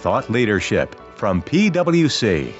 [0.00, 2.54] thought leadership from PwC.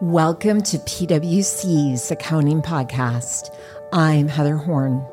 [0.00, 3.52] Welcome to PwC's Accounting Podcast.
[3.92, 5.04] I'm Heather Horn.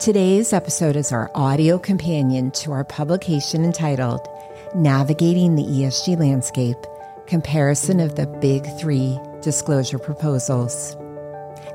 [0.00, 4.26] Today's episode is our audio companion to our publication entitled
[4.74, 6.78] Navigating the ESG Landscape
[7.26, 10.96] Comparison of the Big Three Disclosure Proposals.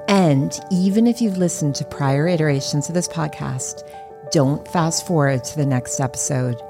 [0.09, 3.83] And even if you've listened to prior iterations of this podcast,
[4.31, 6.61] don't fast forward to the next episode.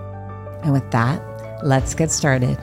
[0.65, 1.21] And with that,
[1.63, 2.57] let's get started.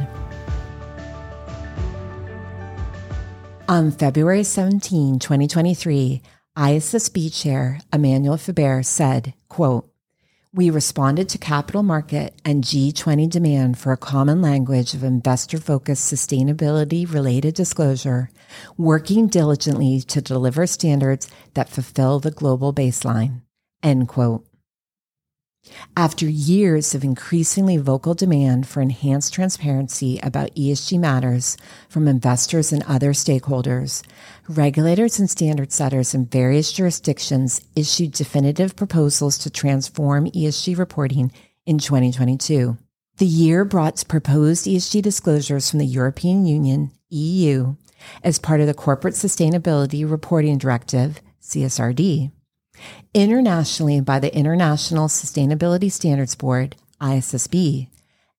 [3.69, 6.21] On February 17, 2023,
[6.59, 9.89] ISSB Chair Emmanuel Faber said, quote,
[10.53, 16.13] we responded to capital market and G20 demand for a common language of investor focused
[16.13, 18.31] sustainability related disclosure,
[18.77, 23.43] working diligently to deliver standards that fulfill the global baseline.
[23.83, 24.45] End quote.
[25.97, 31.57] After years of increasingly vocal demand for enhanced transparency about ESG matters
[31.89, 34.03] from investors and other stakeholders,
[34.49, 41.31] regulators and standard setters in various jurisdictions issued definitive proposals to transform ESG reporting
[41.67, 42.77] in 2022.
[43.19, 47.77] The year brought proposed ESG disclosures from the European Union, EU,
[48.25, 52.33] as part of the Corporate Sustainability Reporting Directive, CSRD
[53.15, 57.89] internationally by the International Sustainability Standards Board, ISSB,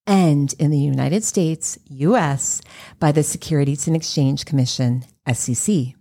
[0.06, 2.62] and in the United States, US,
[3.00, 5.94] by the Securities and Exchange Commission, SEC.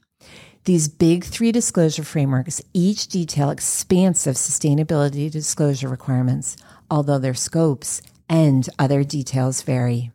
[0.65, 6.57] These big three disclosure frameworks each detail expansive sustainability disclosure requirements,
[6.91, 10.13] although their scopes and other details vary.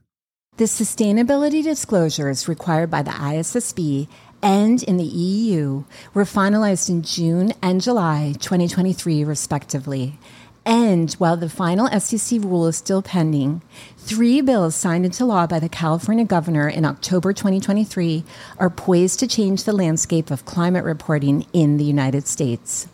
[0.58, 4.08] The sustainability disclosures required by the ISSB
[4.48, 10.18] and in the EU were finalized in June and July 2023, respectively.
[10.66, 13.62] And while the final SEC rule is still pending,
[13.98, 18.24] three bills signed into law by the California governor in October 2023
[18.58, 22.88] are poised to change the landscape of climate reporting in the United States.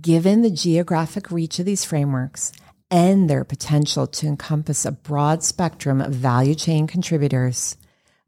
[0.00, 2.52] Given the geographic reach of these frameworks
[2.92, 7.76] and their potential to encompass a broad spectrum of value chain contributors,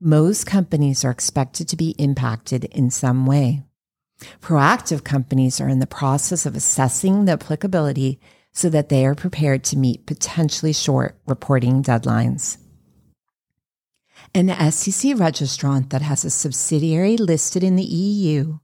[0.01, 3.63] most companies are expected to be impacted in some way.
[4.41, 8.21] Proactive companies are in the process of assessing the applicability
[8.53, 12.59] so that they are prepared to meet potentially short reporting deadlines.
[14.35, 18.59] An SEC registrant that has a subsidiary listed in the EU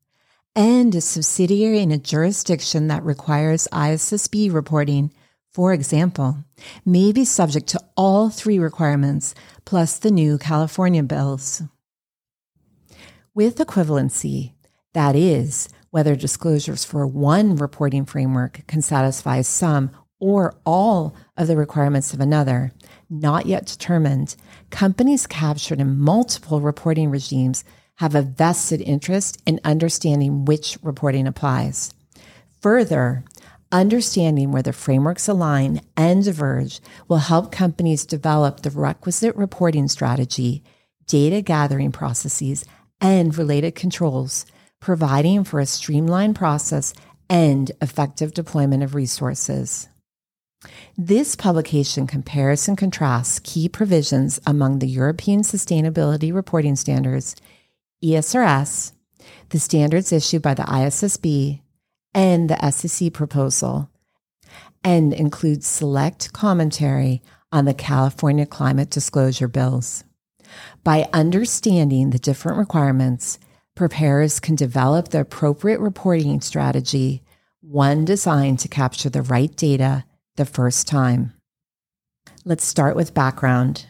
[0.54, 5.12] and a subsidiary in a jurisdiction that requires ISSB reporting
[5.53, 6.45] for example,
[6.85, 11.63] may be subject to all three requirements plus the new California bills.
[13.35, 14.53] With equivalency,
[14.95, 21.57] that is, whether disclosures for one reporting framework can satisfy some or all of the
[21.57, 22.73] requirements of another,
[23.11, 24.37] not yet determined,
[24.71, 27.65] companies captured in multiple reporting regimes
[27.97, 31.93] have a vested interest in understanding which reporting applies.
[32.61, 33.25] Further,
[33.72, 40.62] Understanding where the frameworks align and diverge will help companies develop the requisite reporting strategy,
[41.06, 42.66] data gathering processes,
[43.00, 44.44] and related controls,
[44.79, 46.93] providing for a streamlined process
[47.31, 49.88] and effective deployment of resources.
[50.99, 57.37] This publication compares and contrasts key provisions among the European Sustainability Reporting Standards,
[58.05, 58.93] ESRS,
[59.49, 61.62] the standards issued by the ISSB,
[62.14, 63.88] and the SEC proposal
[64.85, 67.23] and includes select commentary
[67.53, 70.05] on the California climate disclosure bills.
[70.85, 73.38] By understanding the different requirements,
[73.75, 77.23] preparers can develop the appropriate reporting strategy,
[77.61, 80.05] one designed to capture the right data
[80.37, 81.32] the first time.
[82.44, 83.87] Let's start with background.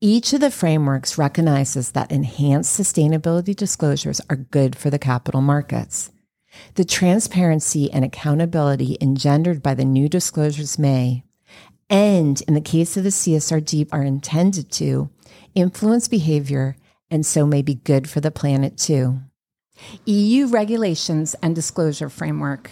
[0.00, 6.10] Each of the frameworks recognizes that enhanced sustainability disclosures are good for the capital markets.
[6.74, 11.24] The transparency and accountability engendered by the new disclosures may,
[11.88, 15.10] and in the case of the CSRD, are intended to
[15.54, 16.76] influence behavior
[17.10, 19.20] and so may be good for the planet too.
[20.06, 22.70] EU regulations and disclosure framework.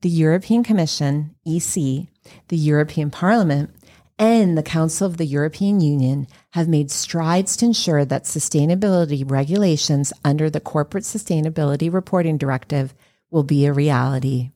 [0.00, 2.06] The European Commission, EC,
[2.48, 3.70] the European Parliament,
[4.18, 10.12] and the Council of the European Union have made strides to ensure that sustainability regulations
[10.24, 12.94] under the Corporate Sustainability Reporting Directive
[13.30, 14.50] will be a reality.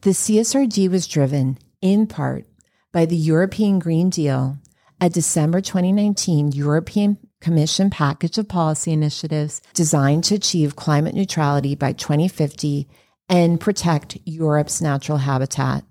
[0.00, 2.46] The CSRD was driven, in part,
[2.92, 4.58] by the European Green Deal,
[5.00, 11.92] a December 2019 European Commission package of policy initiatives designed to achieve climate neutrality by
[11.92, 12.88] 2050
[13.28, 15.84] and protect Europe's natural habitat.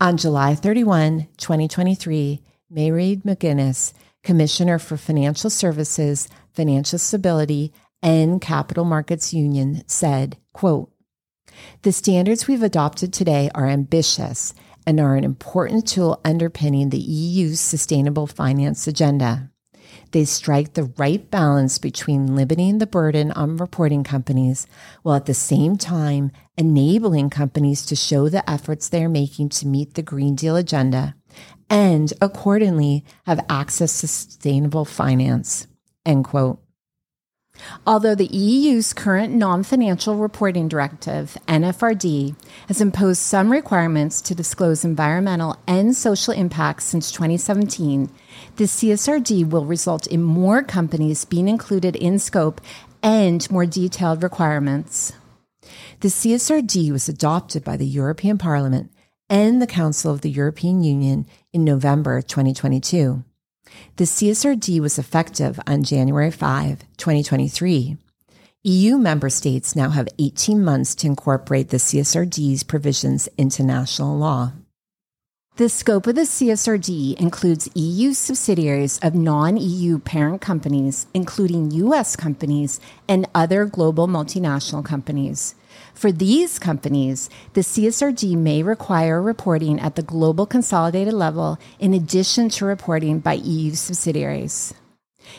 [0.00, 2.42] On July 31, 2023,
[2.72, 3.92] Mairead McGuinness,
[4.24, 7.72] Commissioner for Financial Services, Financial Stability,
[8.02, 10.90] and Capital Markets Union, said, quote,
[11.82, 14.54] The standards we've adopted today are ambitious
[14.86, 19.50] and are an important tool underpinning the EU's sustainable finance agenda.
[20.10, 24.66] They strike the right balance between limiting the burden on reporting companies
[25.02, 29.66] while at the same time enabling companies to show the efforts they are making to
[29.66, 31.14] meet the Green Deal agenda
[31.70, 35.66] and accordingly have access to sustainable finance.
[36.04, 36.58] End quote.
[37.86, 42.34] Although the EU's current non financial reporting directive, NFRD,
[42.68, 48.10] has imposed some requirements to disclose environmental and social impacts since 2017,
[48.56, 52.60] the CSRD will result in more companies being included in scope
[53.02, 55.12] and more detailed requirements.
[56.00, 58.90] The CSRD was adopted by the European Parliament
[59.28, 63.24] and the Council of the European Union in November 2022.
[63.96, 67.96] The CSRD was effective on January 5, 2023.
[68.64, 74.52] EU member states now have 18 months to incorporate the CSRD's provisions into national law.
[75.56, 82.16] The scope of the CSRD includes EU subsidiaries of non EU parent companies, including US
[82.16, 85.54] companies and other global multinational companies.
[85.94, 92.48] For these companies, the CSRD may require reporting at the global consolidated level in addition
[92.50, 94.74] to reporting by EU subsidiaries.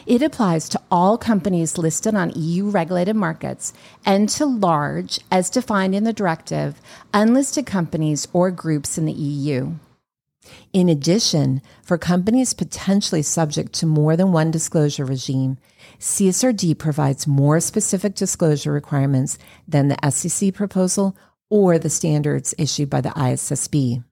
[0.06, 3.74] It applies to all companies listed on EU regulated markets
[4.06, 6.82] and to large, as defined in the directive,
[7.14, 9.74] unlisted companies or groups in the EU.
[10.74, 15.60] In addition, for companies potentially subject to more than one disclosure regime,
[16.00, 19.38] CSRD provides more specific disclosure requirements
[19.68, 21.16] than the SEC proposal
[21.52, 24.04] or the standards issued by the ISSB.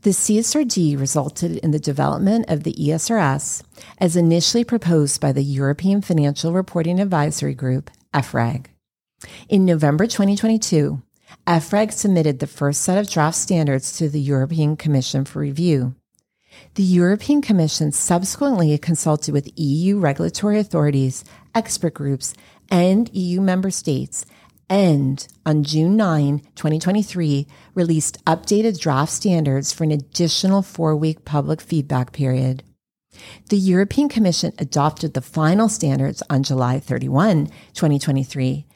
[0.00, 3.62] The CSRD resulted in the development of the ESRS
[3.98, 8.66] as initially proposed by the European Financial Reporting Advisory Group, EFRAG.
[9.50, 11.02] In November 2022,
[11.46, 15.94] EFRAG submitted the first set of draft standards to the European Commission for review.
[16.74, 21.24] The European Commission subsequently consulted with EU regulatory authorities,
[21.54, 22.34] expert groups,
[22.70, 24.24] and EU member states,
[24.68, 31.60] and on June 9, 2023, released updated draft standards for an additional four week public
[31.60, 32.62] feedback period.
[33.50, 38.66] The European Commission adopted the final standards on July 31, 2023,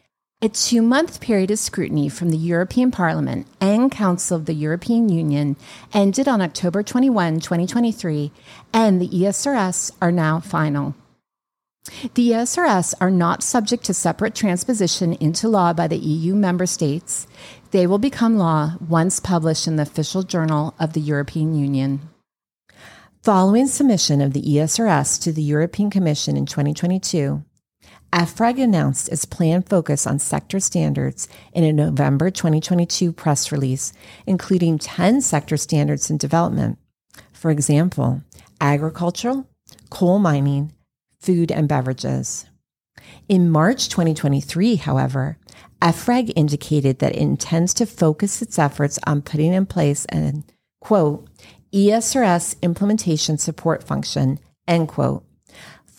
[0.42, 5.08] a two month period of scrutiny from the European Parliament and Council of the European
[5.08, 5.56] Union
[5.94, 8.30] ended on October 21, 2023,
[8.70, 10.94] and the ESRS are now final.
[12.14, 17.26] The ESRS are not subject to separate transposition into law by the EU member states.
[17.70, 22.10] They will become law once published in the official journal of the European Union.
[23.22, 27.42] Following submission of the ESRS to the European Commission in 2022,
[28.12, 33.92] EFRAG announced its planned focus on sector standards in a November 2022 press release,
[34.26, 36.78] including 10 sector standards in development.
[37.32, 38.22] For example,
[38.60, 39.46] agricultural,
[39.90, 40.72] coal mining,
[41.20, 42.46] food and beverages.
[43.28, 45.36] In March 2023, however,
[45.82, 50.44] EFRAG indicated that it intends to focus its efforts on putting in place an,
[50.80, 51.28] quote,
[51.72, 55.25] ESRS implementation support function, end quote,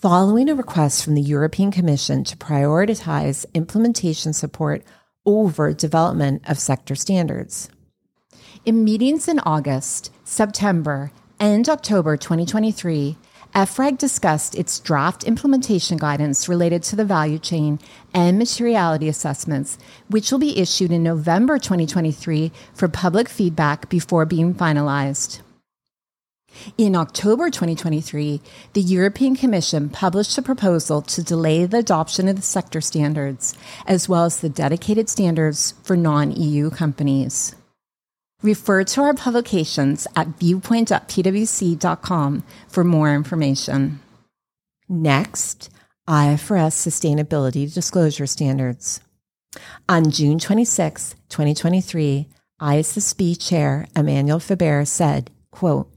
[0.01, 4.83] following a request from the European Commission to prioritize implementation support
[5.25, 7.67] over development of sector standards.
[8.63, 13.17] In meetings in August, September, and October 2023,
[13.55, 17.79] EFRAG discussed its draft implementation guidance related to the value chain
[18.13, 24.53] and materiality assessments, which will be issued in November 2023 for public feedback before being
[24.53, 25.41] finalized.
[26.77, 28.41] In October 2023,
[28.73, 34.09] the European Commission published a proposal to delay the adoption of the sector standards, as
[34.09, 37.55] well as the dedicated standards for non EU companies.
[38.43, 43.99] Refer to our publications at viewpoint.pwc.com for more information.
[44.87, 45.71] Next,
[46.07, 49.01] IFRS Sustainability Disclosure Standards.
[49.89, 52.27] On June 26, 2023,
[52.61, 55.91] ISSB Chair Emmanuel Faber said, quote,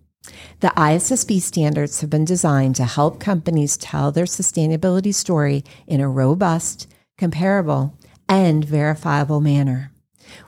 [0.61, 6.09] the ISSB standards have been designed to help companies tell their sustainability story in a
[6.09, 6.87] robust,
[7.17, 7.99] comparable,
[8.29, 9.93] and verifiable manner.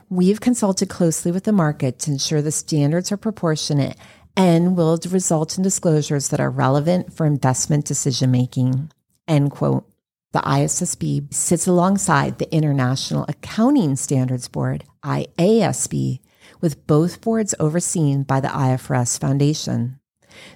[0.09, 3.97] We've consulted closely with the market to ensure the standards are proportionate
[4.37, 8.91] and will result in disclosures that are relevant for investment decision making.
[9.27, 9.85] End quote.
[10.31, 16.19] The ISSB sits alongside the International Accounting Standards Board, IASB,
[16.63, 19.99] with both boards overseen by the IFRS Foundation.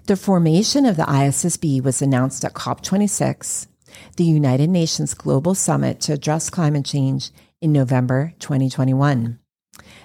[0.06, 3.68] The formation of the ISSB was announced at COP26,
[4.16, 7.30] the United Nations Global Summit to address climate change
[7.62, 9.38] in November 2021.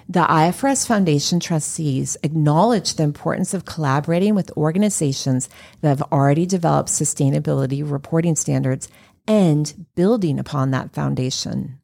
[0.09, 5.47] The IFRS Foundation trustees acknowledge the importance of collaborating with organizations
[5.79, 8.89] that have already developed sustainability reporting standards
[9.25, 11.79] and building upon that foundation.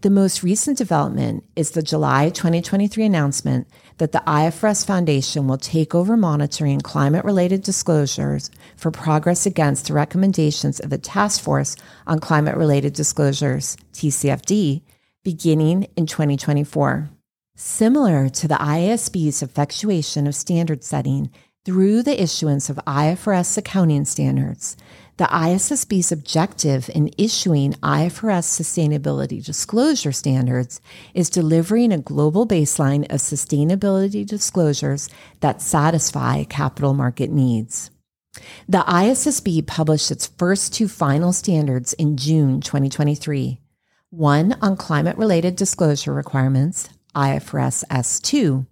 [0.00, 3.66] The most recent development is the July 2023 announcement
[3.98, 9.94] that the IFRS Foundation will take over monitoring climate related disclosures for progress against the
[9.94, 14.82] recommendations of the Task Force on Climate Related Disclosures, TCFD,
[15.24, 17.10] beginning in 2024.
[17.56, 21.30] Similar to the IASB's effectuation of standard setting
[21.64, 24.76] through the issuance of IFRS accounting standards,
[25.18, 30.80] the ISSB's objective in issuing IFRS sustainability disclosure standards
[31.12, 35.08] is delivering a global baseline of sustainability disclosures
[35.40, 37.90] that satisfy capital market needs.
[38.68, 43.60] The ISSB published its first two final standards in June 2023
[44.10, 48.66] one on climate related disclosure requirements, IFRS S2,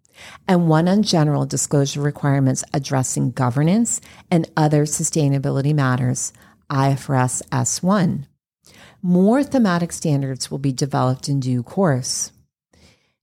[0.49, 6.33] and one on general disclosure requirements addressing governance and other sustainability matters,
[6.71, 8.27] IFRS S1.
[9.03, 12.33] More thematic standards will be developed in due course.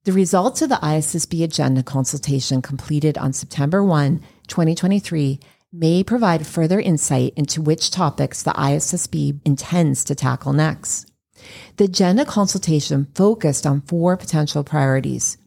[0.06, 5.40] The results of the ISSB agenda consultation completed on September 1, 2023,
[5.72, 11.12] may provide further insight into which topics the ISSB intends to tackle next.
[11.78, 15.38] The agenda consultation focused on four potential priorities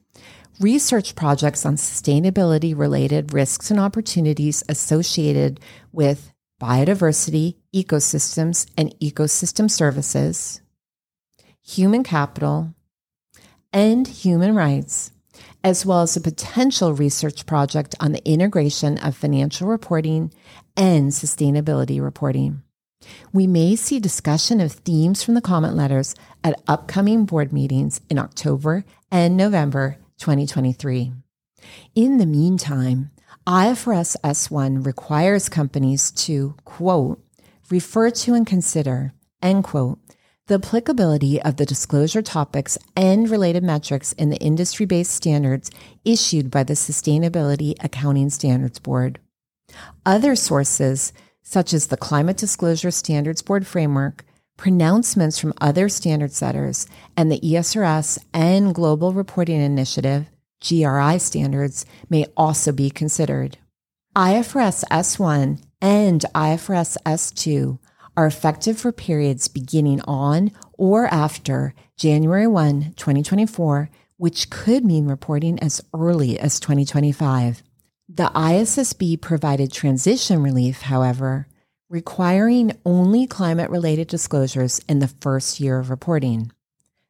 [0.60, 5.60] research projects on sustainability related risks and opportunities associated
[5.92, 10.62] with biodiversity, ecosystems, and ecosystem services,
[11.62, 12.74] human capital,
[13.72, 15.12] and human rights,
[15.62, 20.32] as well as a potential research project on the integration of financial reporting
[20.76, 22.62] and sustainability reporting.
[23.32, 28.18] We may see discussion of themes from the comment letters at upcoming board meetings in
[28.18, 31.12] October and November 2023.
[31.94, 33.10] In the meantime,
[33.46, 37.22] IFRS S1 requires companies to, quote,
[37.70, 39.98] refer to and consider, end quote,
[40.46, 45.70] the applicability of the disclosure topics and related metrics in the industry based standards
[46.04, 49.18] issued by the Sustainability Accounting Standards Board.
[50.04, 54.24] Other sources such as the Climate Disclosure Standards Board framework,
[54.56, 56.86] pronouncements from other standard setters,
[57.16, 60.26] and the ESRS and Global Reporting Initiative,
[60.66, 63.58] GRI standards, may also be considered.
[64.16, 67.78] IFRS S1 and IFRS S2
[68.16, 75.58] are effective for periods beginning on or after January 1, 2024, which could mean reporting
[75.60, 77.62] as early as 2025.
[78.08, 81.48] The ISSB provided transition relief, however,
[81.88, 86.50] requiring only climate related disclosures in the first year of reporting.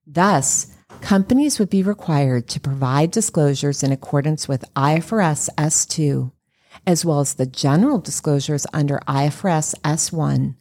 [0.07, 0.69] Thus,
[1.01, 6.31] companies would be required to provide disclosures in accordance with IFRS S2,
[6.87, 10.57] as well as the general disclosures under IFRS S1,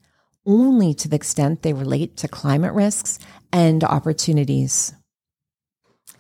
[0.46, 3.20] only to the extent they relate to climate risks
[3.52, 4.94] and opportunities.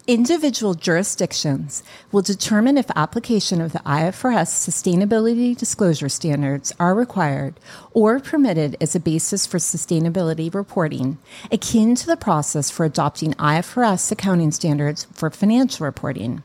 [0.08, 7.60] Individual jurisdictions will determine if application of the IFRS sustainability disclosure standards are required
[7.92, 11.18] or permitted as a basis for sustainability reporting,
[11.52, 16.44] akin to the process for adopting IFRS accounting standards for financial reporting.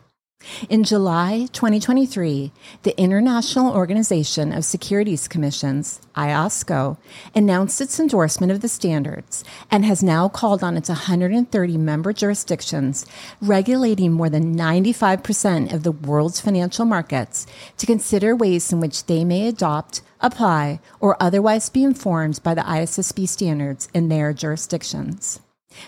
[0.68, 6.98] In July 2023, the International Organization of Securities Commissions, IOSCO,
[7.34, 13.06] announced its endorsement of the standards and has now called on its 130 member jurisdictions,
[13.40, 17.46] regulating more than 95% of the world's financial markets,
[17.78, 22.60] to consider ways in which they may adopt, apply, or otherwise be informed by the
[22.62, 25.40] ISSB standards in their jurisdictions.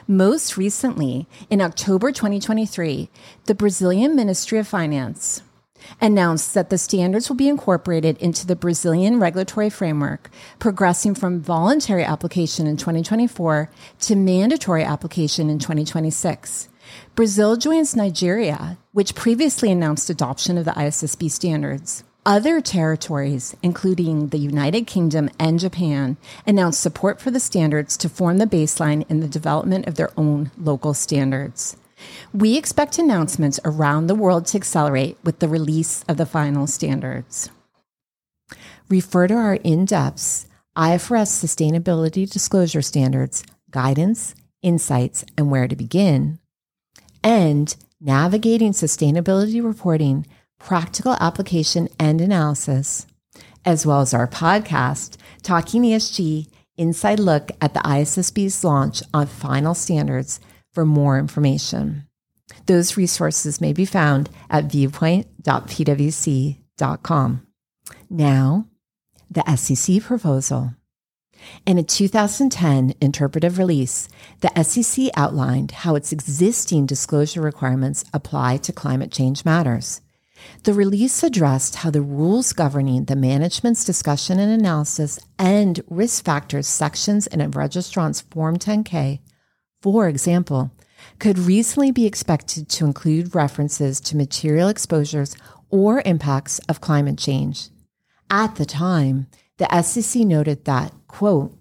[0.06, 3.08] Most recently, in October 2023,
[3.46, 5.42] the Brazilian Ministry of Finance
[6.00, 12.04] announced that the standards will be incorporated into the Brazilian regulatory framework, progressing from voluntary
[12.04, 13.70] application in 2024
[14.00, 16.68] to mandatory application in 2026.
[17.14, 22.04] Brazil joins Nigeria, which previously announced adoption of the ISSB standards.
[22.24, 28.38] Other territories, including the United Kingdom and Japan, announced support for the standards to form
[28.38, 31.76] the baseline in the development of their own local standards.
[32.32, 37.50] We expect announcements around the world to accelerate with the release of the final standards.
[38.88, 46.38] Refer to our in depth IFRS sustainability disclosure standards, guidance, insights, and where to begin,
[47.24, 50.24] and navigating sustainability reporting
[50.64, 53.08] practical application and analysis,
[53.64, 59.74] as well as our podcast, Talking ESG Inside Look at the ISSB's launch on final
[59.74, 60.38] standards
[60.72, 62.06] for more information.
[62.66, 67.46] Those resources may be found at viewpoint.pwc.com.
[68.08, 68.68] Now,
[69.30, 70.74] the SEC proposal.
[71.66, 74.08] In a 2010 interpretive release,
[74.40, 80.02] the SEC outlined how its existing disclosure requirements apply to climate change matters.
[80.64, 86.66] The release addressed how the rules governing the management's discussion and analysis and risk factors
[86.66, 89.20] sections in a registrant's Form 10K,
[89.80, 90.70] for example,
[91.18, 95.36] could reasonably be expected to include references to material exposures
[95.70, 97.68] or impacts of climate change.
[98.30, 99.26] At the time,
[99.58, 101.56] the SEC noted that, quote,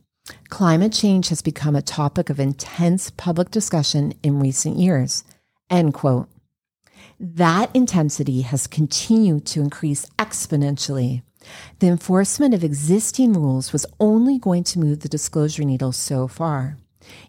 [0.50, 5.24] climate change has become a topic of intense public discussion in recent years,
[5.70, 6.30] end quote.
[7.24, 11.22] That intensity has continued to increase exponentially.
[11.78, 16.80] The enforcement of existing rules was only going to move the disclosure needle so far.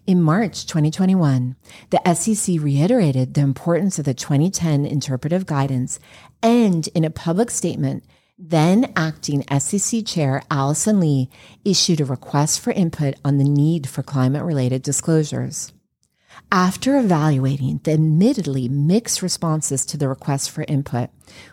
[0.07, 1.55] In March 2021,
[1.91, 5.99] the SEC reiterated the importance of the 2010 interpretive guidance
[6.41, 8.03] and in a public statement,
[8.35, 11.29] then acting SEC Chair Allison Lee
[11.63, 15.71] issued a request for input on the need for climate related disclosures.
[16.51, 21.09] After evaluating the admittedly mixed responses to the request for input,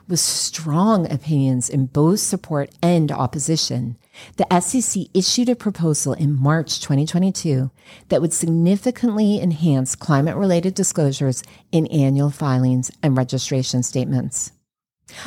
[0.08, 3.96] with strong opinions in both support and opposition,
[4.36, 7.70] the SEC issued a proposal in March 2022
[8.08, 14.52] that would significantly enhance climate related disclosures in annual filings and registration statements.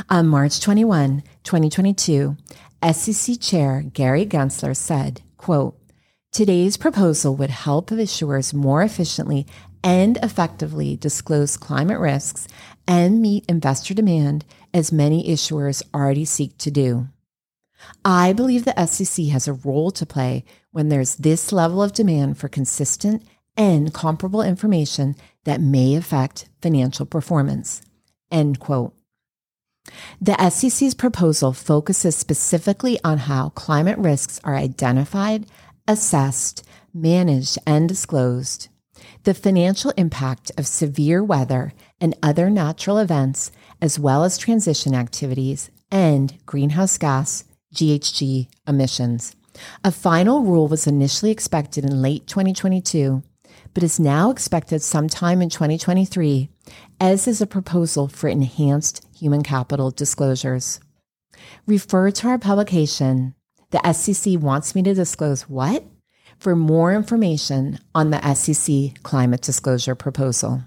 [0.09, 2.37] On March 21, 2022,
[2.91, 5.77] SEC Chair Gary Gensler said, quote,
[6.33, 9.45] Today's proposal would help issuers more efficiently
[9.83, 12.47] and effectively disclose climate risks
[12.87, 14.43] and meet investor demand
[14.73, 17.07] as many issuers already seek to do.
[18.03, 22.39] I believe the SEC has a role to play when there's this level of demand
[22.39, 23.21] for consistent
[23.55, 27.83] and comparable information that may affect financial performance.
[28.31, 28.95] End quote.
[30.19, 35.45] The SEC's proposal focuses specifically on how climate risks are identified
[35.87, 38.69] assessed, managed, and disclosed.
[39.23, 45.69] The financial impact of severe weather and other natural events, as well as transition activities
[45.91, 47.43] and greenhouse gas
[47.73, 49.35] GHG emissions.
[49.83, 53.23] A final rule was initially expected in late 2022,
[53.73, 56.49] but is now expected sometime in 2023,
[56.99, 60.79] as is a proposal for enhanced human capital disclosures.
[61.65, 63.35] Refer to our publication,
[63.73, 65.83] the SEC wants me to disclose what?
[66.37, 70.63] For more information on the SEC climate disclosure proposal.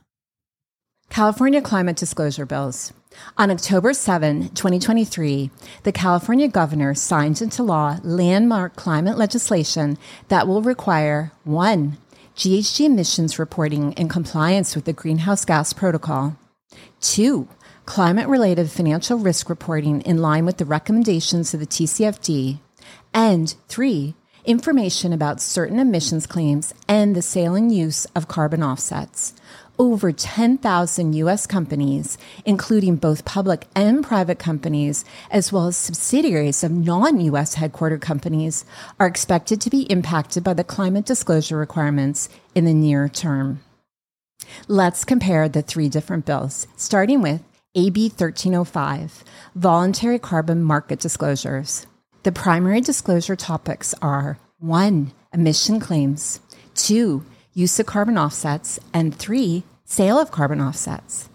[1.08, 2.92] California climate disclosure bills.
[3.38, 5.50] On October 7, 2023,
[5.84, 11.96] the California governor signed into law landmark climate legislation that will require 1.
[12.34, 16.36] GHG emissions reporting in compliance with the Greenhouse Gas Protocol,
[17.00, 17.48] 2
[17.86, 22.58] climate related financial risk reporting in line with the recommendations of the TCFD,
[23.16, 29.32] and three, information about certain emissions claims and the sale and use of carbon offsets.
[29.78, 31.46] Over 10,000 U.S.
[31.46, 37.56] companies, including both public and private companies, as well as subsidiaries of non U.S.
[37.56, 38.66] headquartered companies,
[39.00, 43.60] are expected to be impacted by the climate disclosure requirements in the near term.
[44.68, 47.42] Let's compare the three different bills, starting with
[47.74, 49.24] AB 1305,
[49.54, 51.86] Voluntary Carbon Market Disclosures.
[52.26, 55.12] The primary disclosure topics are 1.
[55.32, 56.40] Emission claims,
[56.74, 57.24] 2.
[57.54, 59.62] Use of carbon offsets, and 3.
[59.84, 61.28] Sale of carbon offsets.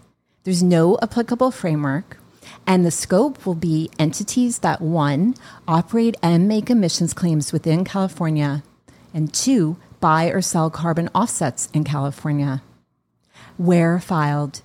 [0.44, 2.18] There's no applicable framework,
[2.66, 5.34] and the scope will be entities that 1.
[5.66, 8.62] operate and make emissions claims within California,
[9.14, 9.78] and 2.
[9.98, 12.62] buy or sell carbon offsets in California.
[13.56, 14.60] Where filed,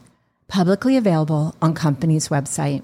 [0.50, 2.84] publicly available on company's website.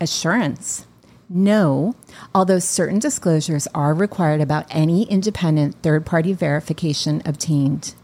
[0.00, 0.84] Assurance.
[1.28, 1.94] No,
[2.34, 7.94] although certain disclosures are required about any independent third party verification obtained.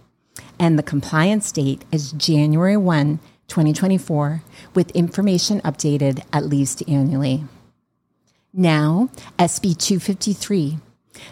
[0.58, 4.42] And the compliance date is January 1, 2024,
[4.74, 7.44] with information updated at least annually.
[8.52, 9.08] Now,
[9.38, 10.78] SB 253,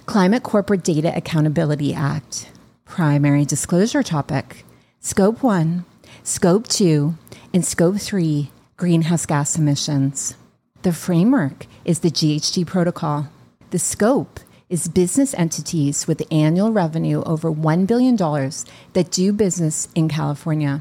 [0.06, 2.50] Climate Corporate Data Accountability Act.
[2.84, 4.64] Primary disclosure topic
[5.00, 5.84] Scope 1,
[6.22, 7.14] Scope 2,
[7.52, 10.34] and Scope 3 greenhouse gas emissions.
[10.82, 13.28] The framework is the GHG protocol.
[13.68, 14.40] The scope
[14.70, 20.80] is business entities with annual revenue over $1 billion that do business in California.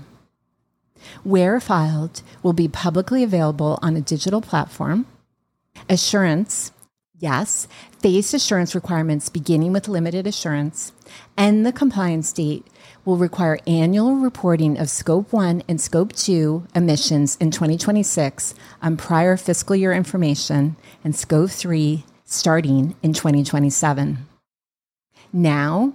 [1.24, 5.06] Where filed will be publicly available on a digital platform.
[5.90, 6.72] Assurance,
[7.18, 7.68] yes,
[8.00, 10.94] phased assurance requirements beginning with limited assurance,
[11.36, 12.66] and the compliance date
[13.10, 19.36] will require annual reporting of Scope 1 and Scope 2 emissions in 2026 on prior
[19.36, 24.28] fiscal year information and Scope 3 starting in 2027.
[25.34, 25.93] Now,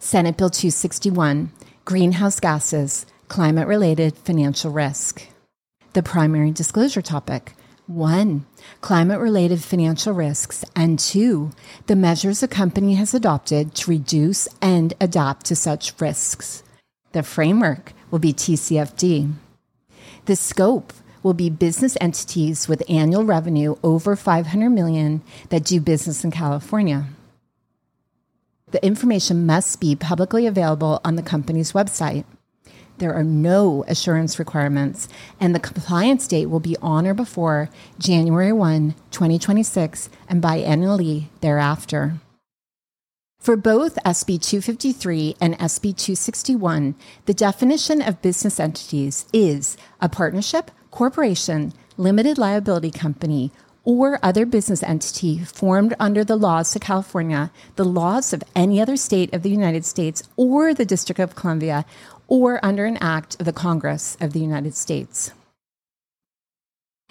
[0.00, 1.52] Senate Bill 261
[1.84, 5.28] Greenhouse Gases, Climate Related Financial Risk.
[5.92, 7.54] The primary disclosure topic
[7.86, 8.46] one,
[8.80, 11.50] climate related financial risks, and two,
[11.86, 16.62] the measures a company has adopted to reduce and adapt to such risks.
[17.12, 19.32] The framework will be TCFD.
[20.26, 26.24] The scope will be business entities with annual revenue over 500 million that do business
[26.24, 27.06] in California.
[28.70, 32.24] The information must be publicly available on the company's website.
[32.98, 38.52] There are no assurance requirements, and the compliance date will be on or before January
[38.52, 42.14] 1, 2026, and biannually thereafter.
[43.38, 46.94] For both SB 253 and SB 261,
[47.26, 53.52] the definition of business entities is a partnership, corporation, limited liability company,
[53.84, 58.96] or other business entity formed under the laws of California, the laws of any other
[58.96, 61.84] state of the United States, or the District of Columbia,
[62.28, 65.32] or under an act of the Congress of the United States.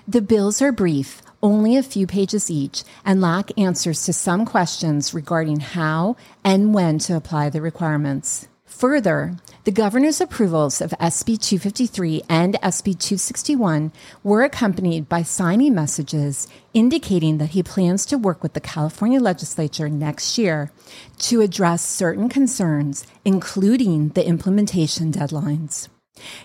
[0.08, 5.14] The bills are brief, only a few pages each, and lack answers to some questions
[5.14, 8.48] regarding how and when to apply the requirements.
[8.66, 13.92] Further, the governor's approvals of SB 253 and SB 261
[14.24, 19.88] were accompanied by signing messages indicating that he plans to work with the California legislature
[19.88, 20.72] next year
[21.20, 25.88] to address certain concerns, including the implementation deadlines.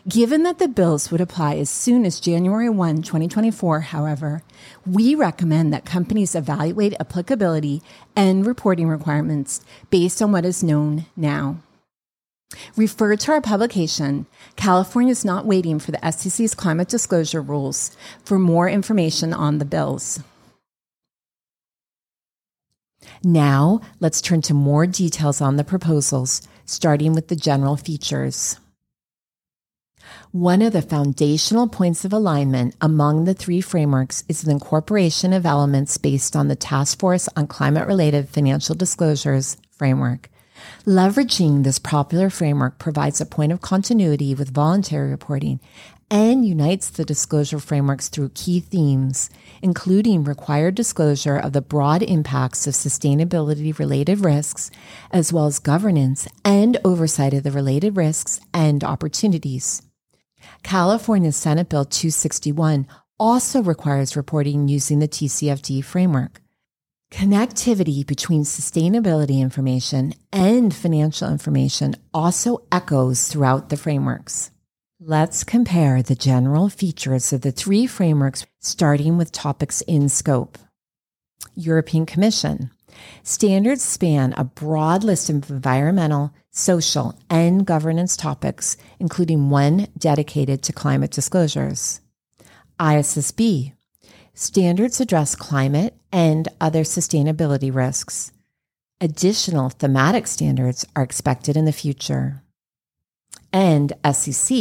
[0.09, 4.43] Given that the bills would apply as soon as January 1, 2024, however,
[4.85, 7.83] we recommend that companies evaluate applicability
[8.15, 11.59] and reporting requirements based on what is known now.
[12.77, 18.39] Refer to our publication, California is not waiting for the SEC's climate disclosure rules for
[18.39, 20.21] more information on the bills.
[23.23, 28.59] Now, let's turn to more details on the proposals, starting with the general features.
[30.33, 35.45] One of the foundational points of alignment among the three frameworks is the incorporation of
[35.45, 40.31] elements based on the Task Force on Climate Related Financial Disclosures framework.
[40.87, 45.61] Leveraging this popular framework provides a point of continuity with voluntary reporting
[46.11, 49.31] and unites the disclosure frameworks through key themes,
[49.63, 54.71] including required disclosure of the broad impacts of sustainability related risks,
[55.13, 59.83] as well as governance and oversight of the related risks and opportunities.
[60.63, 62.87] California Senate Bill 261
[63.19, 66.41] also requires reporting using the TCFD framework.
[67.11, 74.53] Connectivity between sustainability information and financial information also echoes throughout the frameworks.
[75.01, 80.57] Let's compare the general features of the three frameworks, starting with topics in scope.
[81.57, 82.71] European Commission.
[83.23, 90.73] Standards span a broad list of environmental, social, and governance topics, including one dedicated to
[90.73, 92.01] climate disclosures.
[92.79, 93.73] ISSB.
[94.35, 98.33] Standards address climate and other sustainability risks.
[99.01, 102.43] Additional thematic standards are expected in the future.
[103.53, 104.59] And SEC.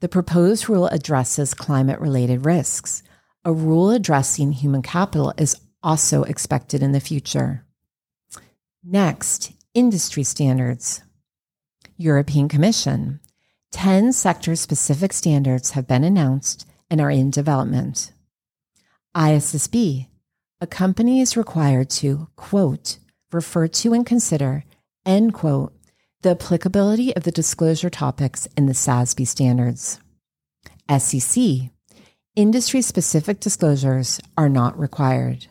[0.00, 3.02] The proposed rule addresses climate related risks.
[3.44, 7.64] A rule addressing human capital is also expected in the future.
[8.84, 11.02] Next, industry standards.
[11.96, 13.20] European Commission.
[13.72, 18.12] 10 sector specific standards have been announced and are in development.
[19.18, 20.06] ISSB.
[20.60, 22.98] A company is required to, quote,
[23.32, 24.62] refer to and consider,
[25.04, 25.72] end quote,
[26.22, 29.98] the applicability of the disclosure topics in the SASB standards.
[30.88, 31.42] SEC.
[32.36, 35.48] Industry specific disclosures are not required.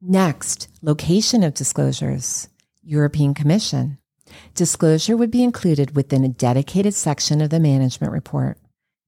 [0.00, 2.48] Next, location of disclosures.
[2.82, 3.98] European Commission.
[4.54, 8.56] Disclosure would be included within a dedicated section of the management report.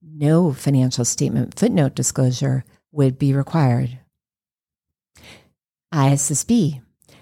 [0.09, 3.99] No financial statement footnote disclosure would be required.
[5.93, 6.81] ISSB.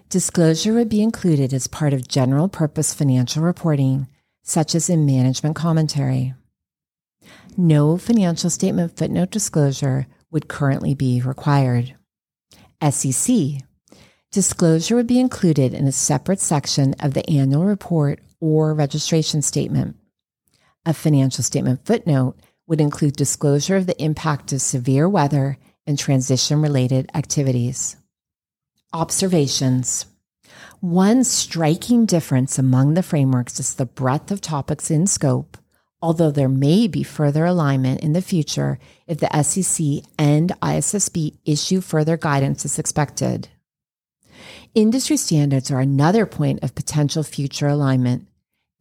[0.10, 4.08] Disclosure would be included as part of general purpose financial reporting,
[4.44, 6.36] such as in management commentary.
[7.58, 11.96] No financial statement footnote disclosure would currently be required.
[12.88, 13.36] SEC.
[14.32, 19.96] Disclosure would be included in a separate section of the annual report or registration statement.
[20.86, 26.62] A financial statement footnote would include disclosure of the impact of severe weather and transition
[26.62, 27.98] related activities.
[28.94, 30.06] Observations.
[30.80, 35.58] One striking difference among the frameworks is the breadth of topics in scope,
[36.02, 41.82] although there may be further alignment in the future if the SEC and ISSB issue
[41.82, 43.50] further guidance as expected.
[44.76, 48.28] Industry standards are another point of potential future alignment.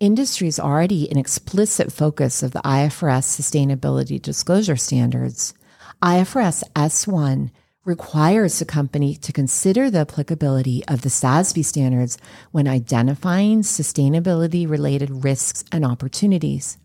[0.01, 5.55] Industry is already an explicit focus of the IFRS sustainability disclosure standards.
[6.03, 7.53] IFRS S1
[7.85, 12.19] requires the company to consider the applicability of the SASB standards
[12.51, 16.77] when identifying sustainability related risks and opportunities.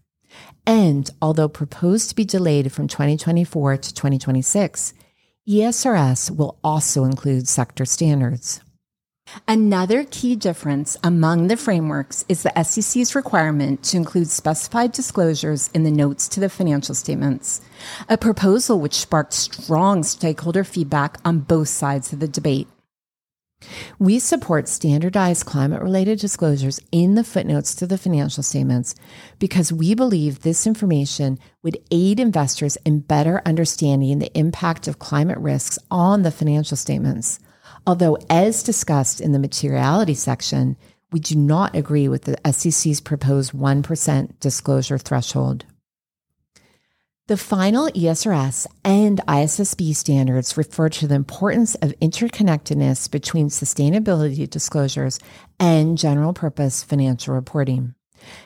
[0.67, 4.93] And although proposed to be delayed from 2024 to 2026,
[5.49, 8.61] ESRS will also include sector standards.
[9.47, 15.83] Another key difference among the frameworks is the SEC's requirement to include specified disclosures in
[15.83, 17.61] the notes to the financial statements,
[18.07, 22.67] a proposal which sparked strong stakeholder feedback on both sides of the debate.
[23.97, 28.95] We support standardized climate related disclosures in the footnotes to the financial statements
[29.37, 35.37] because we believe this information would aid investors in better understanding the impact of climate
[35.39, 37.39] risks on the financial statements.
[37.89, 40.77] Although, as discussed in the materiality section,
[41.11, 45.65] we do not agree with the SEC's proposed 1% disclosure threshold.
[47.25, 55.17] The final ESRS and ISSB standards refer to the importance of interconnectedness between sustainability disclosures
[55.59, 57.95] and general purpose financial reporting.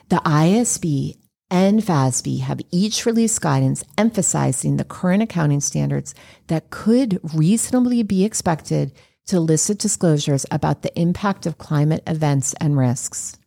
[0.08, 1.18] The IASB
[1.52, 6.16] and FASB have each released guidance emphasizing the current accounting standards
[6.48, 8.94] that could reasonably be expected
[9.28, 13.38] to elicit disclosures about the impact of climate events and risks.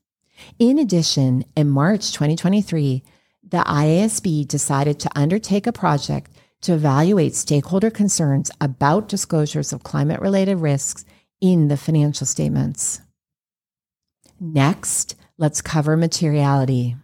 [0.59, 3.03] In addition, in March 2023,
[3.49, 6.31] the IASB decided to undertake a project
[6.63, 11.05] to evaluate stakeholder concerns about disclosures of climate related risks
[11.41, 13.01] in the financial statements.
[14.41, 16.97] Next, let's cover materiality.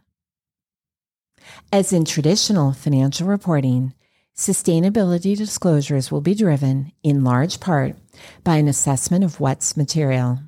[1.72, 3.94] As in traditional financial reporting,
[4.36, 7.96] sustainability disclosures will be driven, in large part,
[8.44, 10.40] by an assessment of what's material.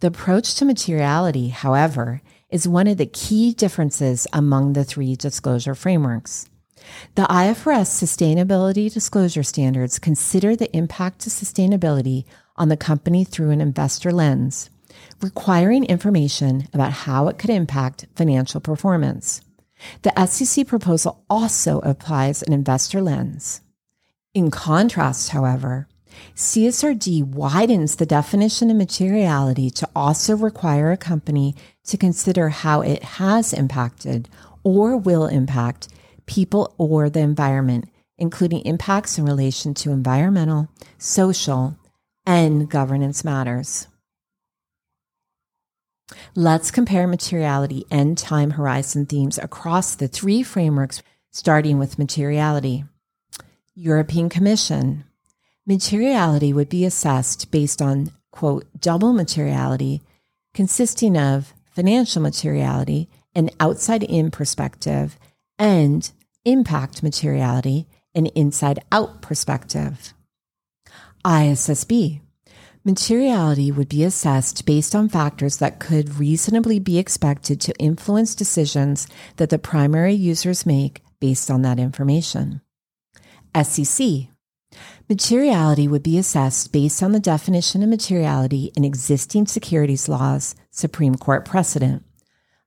[0.00, 5.74] The approach to materiality, however, is one of the key differences among the three disclosure
[5.74, 6.48] frameworks.
[7.14, 12.24] The IFRS sustainability disclosure standards consider the impact to sustainability
[12.56, 14.70] on the company through an investor lens,
[15.20, 19.42] requiring information about how it could impact financial performance.
[20.02, 23.60] The SEC proposal also applies an investor lens.
[24.34, 25.88] In contrast, however,
[26.34, 33.02] CSRD widens the definition of materiality to also require a company to consider how it
[33.02, 34.28] has impacted
[34.62, 35.88] or will impact
[36.26, 40.68] people or the environment, including impacts in relation to environmental,
[40.98, 41.76] social,
[42.26, 43.86] and governance matters.
[46.34, 52.84] Let's compare materiality and time horizon themes across the three frameworks, starting with materiality.
[53.74, 55.04] European Commission,
[55.70, 60.02] Materiality would be assessed based on, quote, double materiality,
[60.52, 65.16] consisting of financial materiality, an outside in perspective,
[65.60, 66.10] and
[66.44, 70.12] impact materiality, an inside out perspective.
[71.24, 72.20] ISSB,
[72.84, 79.06] Materiality would be assessed based on factors that could reasonably be expected to influence decisions
[79.36, 82.60] that the primary users make based on that information.
[83.54, 84.30] SEC.
[85.10, 91.16] Materiality would be assessed based on the definition of materiality in existing securities laws, Supreme
[91.16, 92.04] Court precedent.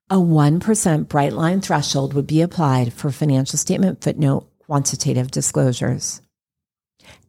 [0.09, 6.19] A 1% bright line threshold would be applied for financial statement footnote quantitative disclosures.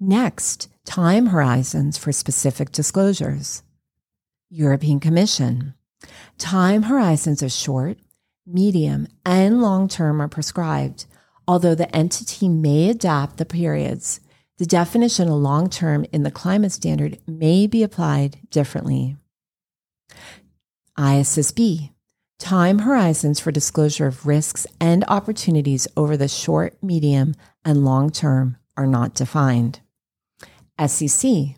[0.00, 3.62] Next, time horizons for specific disclosures.
[4.50, 5.74] European Commission.
[6.38, 7.98] Time horizons of short,
[8.44, 11.05] medium, and long term are prescribed,
[11.46, 14.18] although the entity may adapt the periods.
[14.59, 19.17] The definition of long term in the climate standard may be applied differently.
[20.97, 21.90] ISSB.
[22.38, 28.57] Time horizons for disclosure of risks and opportunities over the short, medium, and long term
[28.77, 29.81] are not defined.
[30.85, 31.57] SEC.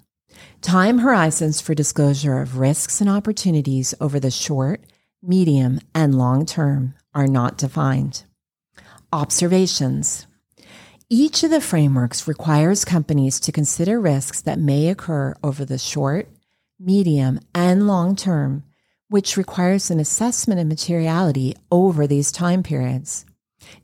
[0.63, 4.81] Time horizons for disclosure of risks and opportunities over the short,
[5.23, 8.25] medium, and long term are not defined.
[9.13, 10.27] Observations.
[11.09, 16.29] Each of the frameworks requires companies to consider risks that may occur over the short,
[16.81, 18.64] medium, and long term,
[19.09, 23.25] which requires an assessment of materiality over these time periods.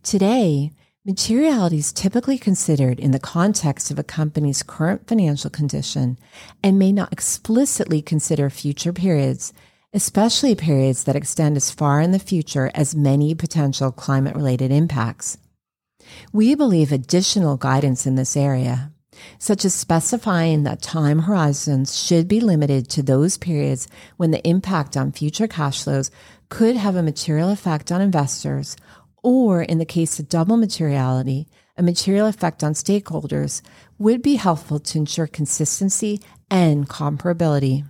[0.03, 0.73] Today,
[1.05, 6.17] Materiality is typically considered in the context of a company's current financial condition
[6.63, 9.53] and may not explicitly consider future periods,
[9.93, 15.39] especially periods that extend as far in the future as many potential climate related impacts.
[16.33, 18.93] We believe additional guidance in this area,
[19.39, 24.97] such as specifying that time horizons should be limited to those periods when the impact
[24.97, 26.11] on future cash flows
[26.49, 28.77] could have a material effect on investors
[29.23, 31.47] or in the case of double materiality,
[31.77, 33.63] a material effect on stakeholders
[33.99, 36.21] would be helpful to ensure consistency
[36.51, 37.89] and comparability.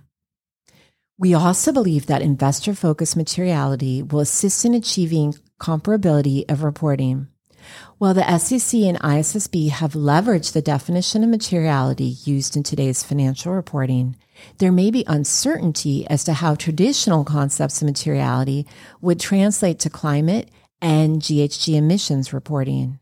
[1.17, 7.27] We also believe that investor focused materiality will assist in achieving comparability of reporting.
[8.03, 13.53] While the SEC and ISSB have leveraged the definition of materiality used in today's financial
[13.53, 14.17] reporting,
[14.57, 18.67] there may be uncertainty as to how traditional concepts of materiality
[18.99, 22.99] would translate to climate and GHG emissions reporting.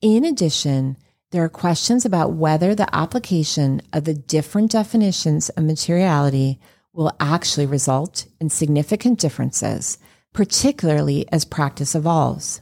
[0.00, 0.96] In addition,
[1.32, 6.60] there are questions about whether the application of the different definitions of materiality
[6.92, 9.98] will actually result in significant differences,
[10.32, 12.60] particularly as practice evolves.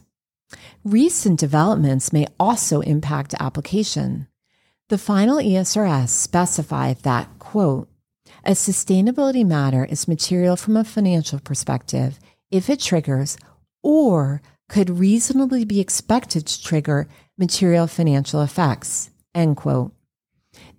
[0.83, 4.27] Recent developments may also impact application.
[4.89, 7.89] The final ESRS specified that, quote,
[8.45, 12.19] a sustainability matter is material from a financial perspective
[12.51, 13.37] if it triggers
[13.81, 19.09] or could reasonably be expected to trigger material financial effects.
[19.33, 19.93] End quote.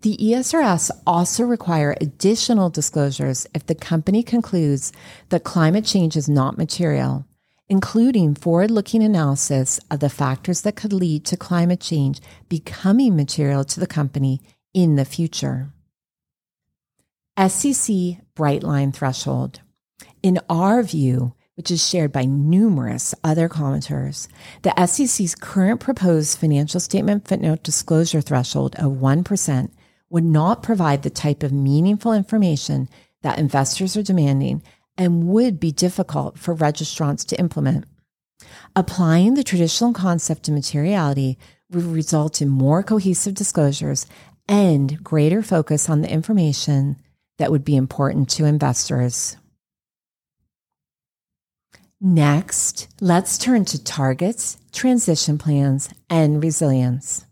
[0.03, 4.93] The ESRS also require additional disclosures if the company concludes
[5.31, 7.27] that climate change is not material,
[7.69, 13.81] including forward-looking analysis of the factors that could lead to climate change becoming material to
[13.81, 14.41] the company
[14.73, 15.71] in the future.
[17.37, 17.95] SEC
[18.37, 19.61] Brightline Threshold.
[20.23, 24.29] In our view, which is shared by numerous other commenters,
[24.63, 29.71] the SEC's current proposed financial statement footnote disclosure threshold of 1%
[30.11, 32.89] would not provide the type of meaningful information
[33.23, 34.63] that investors are demanding
[34.97, 37.85] and would be difficult for registrants to implement.
[38.77, 41.39] Applying the traditional concept of materiality
[41.71, 44.07] would result in more cohesive disclosures
[44.49, 46.97] and greater focus on the information
[47.39, 49.37] that would be important to investors.
[52.01, 57.25] Next, let's turn to targets, transition plans, and resilience.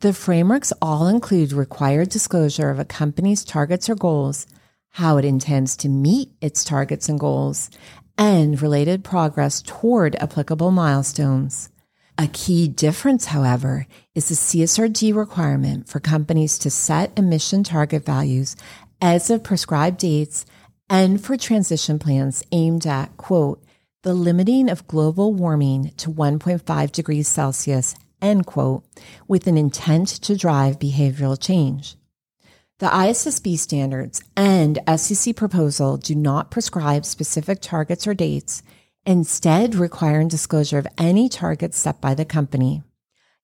[0.00, 4.46] The frameworks all include required disclosure of a company's targets or goals,
[4.94, 7.68] how it intends to meet its targets and goals,
[8.16, 11.68] and related progress toward applicable milestones.
[12.16, 18.54] A key difference, however, is the CSRD requirement for companies to set emission target values
[19.00, 20.46] as of prescribed dates
[20.88, 23.60] and for transition plans aimed at, quote,
[24.04, 28.84] the limiting of global warming to 1.5 degrees Celsius, end quote,
[29.26, 31.96] with an intent to drive behavioral change.
[32.80, 38.64] The ISSB standards and SEC proposal do not prescribe specific targets or dates,
[39.06, 42.82] instead requiring disclosure of any targets set by the company.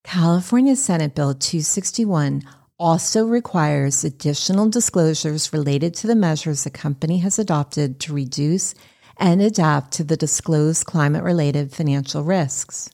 [0.02, 2.42] California Senate Bill 261
[2.76, 8.74] also requires additional disclosures related to the measures the company has adopted to reduce
[9.16, 12.90] and adapt to the disclosed climate related financial risks.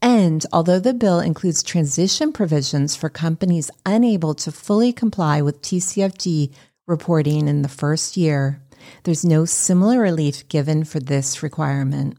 [0.00, 6.52] And although the bill includes transition provisions for companies unable to fully comply with TCFD
[6.86, 8.62] reporting in the first year,
[9.04, 12.16] there's no similar relief given for this requirement.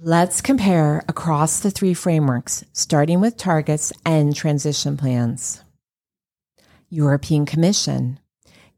[0.00, 5.62] Let's compare across the three frameworks, starting with targets and transition plans.
[6.90, 8.18] European Commission.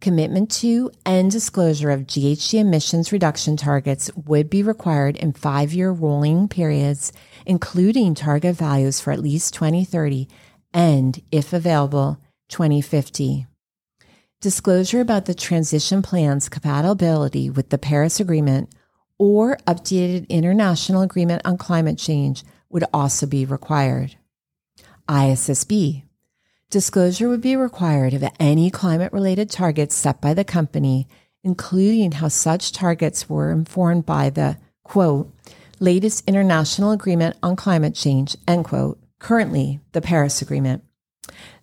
[0.01, 5.91] Commitment to and disclosure of GHG emissions reduction targets would be required in five year
[5.91, 7.13] rolling periods,
[7.47, 10.29] including target values for at least 2030
[10.73, 12.21] and, if available,
[12.51, 13.47] 2050.
[14.41, 18.69] Disclosure about the transition plan's compatibility with the Paris Agreement
[19.19, 24.17] or updated international agreement on climate change would also be required.
[25.09, 26.06] ISSB.
[26.69, 31.07] Disclosure would be required of any climate related targets set by the company,
[31.45, 35.33] including how such targets were informed by the quote,
[35.79, 40.83] latest international agreement on climate change, end quote, currently the Paris Agreement.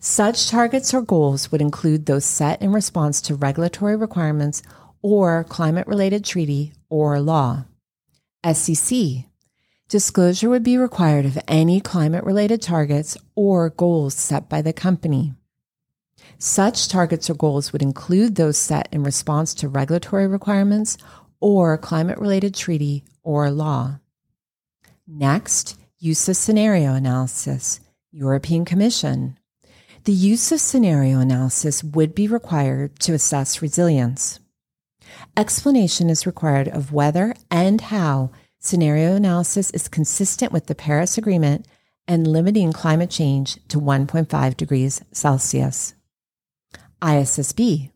[0.00, 4.62] Such targets or goals would include those set in response to regulatory requirements
[5.02, 7.64] or climate related treaty or law.
[8.50, 9.26] SEC.
[9.94, 15.34] Disclosure would be required of any climate related targets or goals set by the company.
[16.36, 20.98] Such targets or goals would include those set in response to regulatory requirements
[21.38, 24.00] or climate related treaty or law.
[25.06, 27.78] Next, use of scenario analysis,
[28.10, 29.38] European Commission.
[30.06, 34.40] The use of scenario analysis would be required to assess resilience.
[35.36, 38.32] Explanation is required of whether and how
[38.64, 41.66] scenario analysis is consistent with the Paris Agreement
[42.08, 45.94] and limiting climate change to 1.5 degrees Celsius.
[47.02, 47.90] ISSB.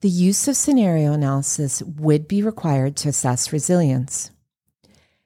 [0.00, 4.30] The use of scenario analysis would be required to assess resilience.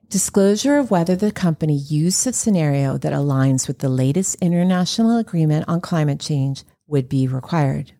[0.08, 5.64] Disclosure of whether the company used a scenario that aligns with the latest international agreement
[5.66, 7.92] on climate change would be required.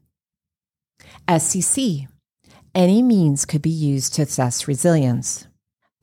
[1.38, 2.06] SEC
[2.76, 5.46] any means could be used to assess resilience.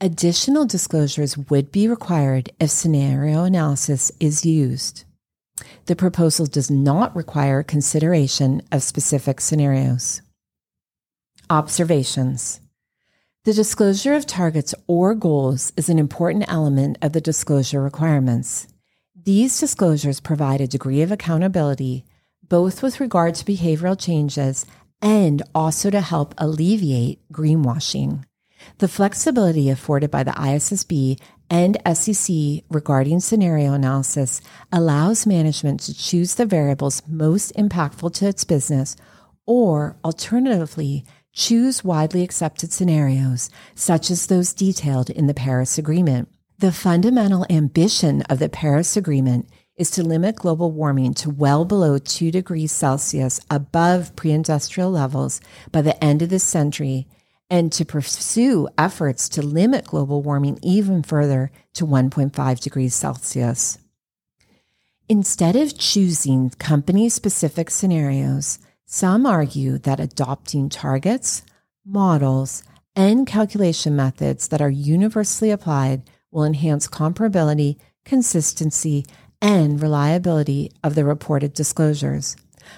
[0.02, 5.06] Additional disclosures would be required if scenario analysis is used.
[5.86, 10.22] The proposal does not require consideration of specific scenarios.
[11.50, 12.60] Observations.
[13.46, 18.68] The disclosure of targets or goals is an important element of the disclosure requirements.
[19.16, 22.06] These disclosures provide a degree of accountability,
[22.42, 24.66] both with regard to behavioral changes
[25.02, 28.24] and also to help alleviate greenwashing.
[28.80, 34.42] The flexibility afforded by the ISSB and SEC regarding scenario analysis
[34.72, 38.96] allows management to choose the variables most impactful to its business
[39.46, 46.30] or alternatively choose widely accepted scenarios such as those detailed in the Paris Agreement.
[46.60, 51.98] The fundamental ambition of the Paris Agreement is to limit global warming to well below
[51.98, 55.42] 2 degrees Celsius above pre industrial levels
[55.72, 57.08] by the end of this century
[57.50, 63.78] and to pursue efforts to limit global warming even further to 1.5 degrees Celsius.
[65.10, 71.44] Instead of choosing company specific scenarios, some argue that adopting targets,
[71.86, 72.64] models,
[72.96, 79.06] and calculation methods that are universally applied will enhance comparability, consistency,
[79.42, 82.36] and reliability of the reported disclosures.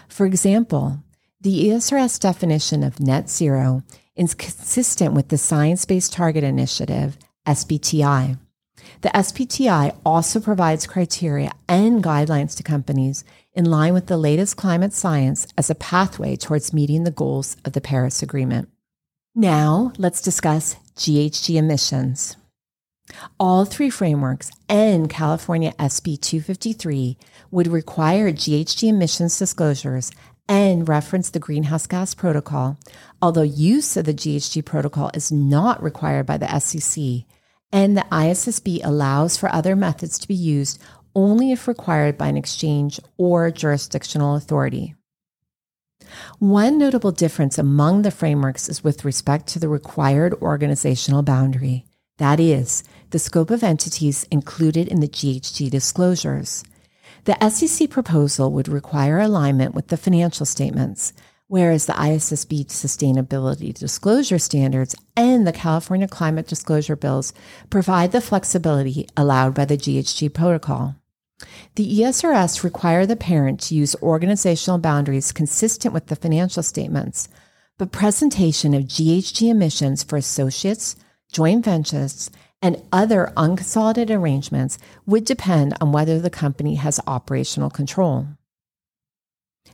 [0.08, 1.04] For example,
[1.40, 3.84] the ESRS definition of net zero
[4.16, 8.38] is consistent with the Science Based Target Initiative, SBTI.
[9.02, 14.94] The SBTI also provides criteria and guidelines to companies in line with the latest climate
[14.94, 18.70] science as a pathway towards meeting the goals of the Paris Agreement.
[19.34, 22.38] Now, let's discuss GHG emissions.
[23.40, 27.18] All three frameworks and California SB 253
[27.52, 30.12] would require GHG emissions disclosures
[30.48, 32.78] and reference the Greenhouse Gas Protocol,
[33.22, 37.26] although use of the GHG Protocol is not required by the SEC,
[37.72, 40.82] and the ISSB allows for other methods to be used
[41.16, 44.96] only if required by an exchange or jurisdictional authority.
[46.40, 51.86] One notable difference among the frameworks is with respect to the required organizational boundary.
[52.18, 56.64] That is, the scope of entities included in the GHG disclosures.
[57.26, 61.12] The SEC proposal would require alignment with the financial statements,
[61.48, 67.34] whereas the ISSB sustainability disclosure standards and the California climate disclosure bills
[67.72, 70.96] provide the flexibility allowed by the GHG protocol.
[71.74, 77.28] The ESRS require the parent to use organizational boundaries consistent with the financial statements,
[77.80, 80.96] but presentation of GHG emissions for associates,
[81.32, 82.30] joint ventures,
[82.62, 88.28] and other unconsolidated arrangements would depend on whether the company has operational control.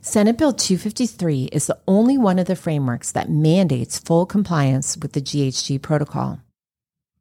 [0.00, 5.12] Senate Bill 253 is the only one of the frameworks that mandates full compliance with
[5.12, 6.40] the GHG protocol.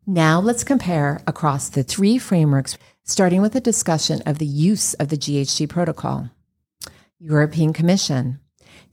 [0.07, 5.09] Now let's compare across the three frameworks, starting with a discussion of the use of
[5.09, 6.31] the GHG protocol.
[7.19, 8.39] European Commission.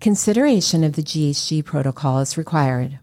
[0.01, 2.99] Consideration of the GHG protocol is required.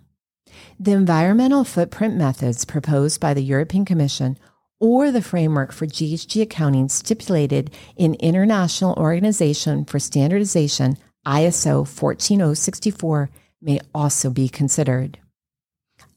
[0.80, 4.38] The environmental footprint methods proposed by the European Commission
[4.80, 13.30] or the framework for GHG accounting stipulated in International Organization for Standardization ISO 14064
[13.62, 15.18] may also be considered.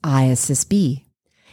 [0.04, 1.04] ISSB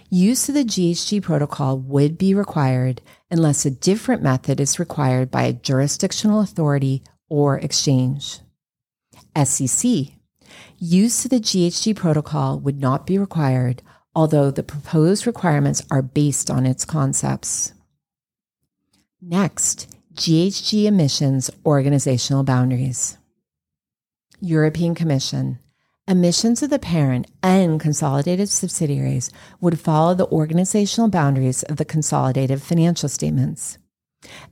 [0.09, 5.43] Use of the GHG protocol would be required unless a different method is required by
[5.43, 8.39] a jurisdictional authority or exchange.
[9.43, 10.14] SEC.
[10.77, 13.81] Use of the GHG protocol would not be required,
[14.13, 17.73] although the proposed requirements are based on its concepts.
[19.21, 23.17] Next, GHG emissions organizational boundaries.
[24.41, 25.59] European Commission.
[26.07, 32.61] Emissions of the parent and consolidated subsidiaries would follow the organizational boundaries of the consolidated
[32.61, 33.77] financial statements.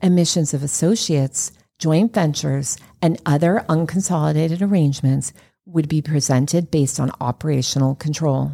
[0.02, 5.34] Emissions of associates, joint ventures, and other unconsolidated arrangements
[5.66, 8.52] would be presented based on operational control.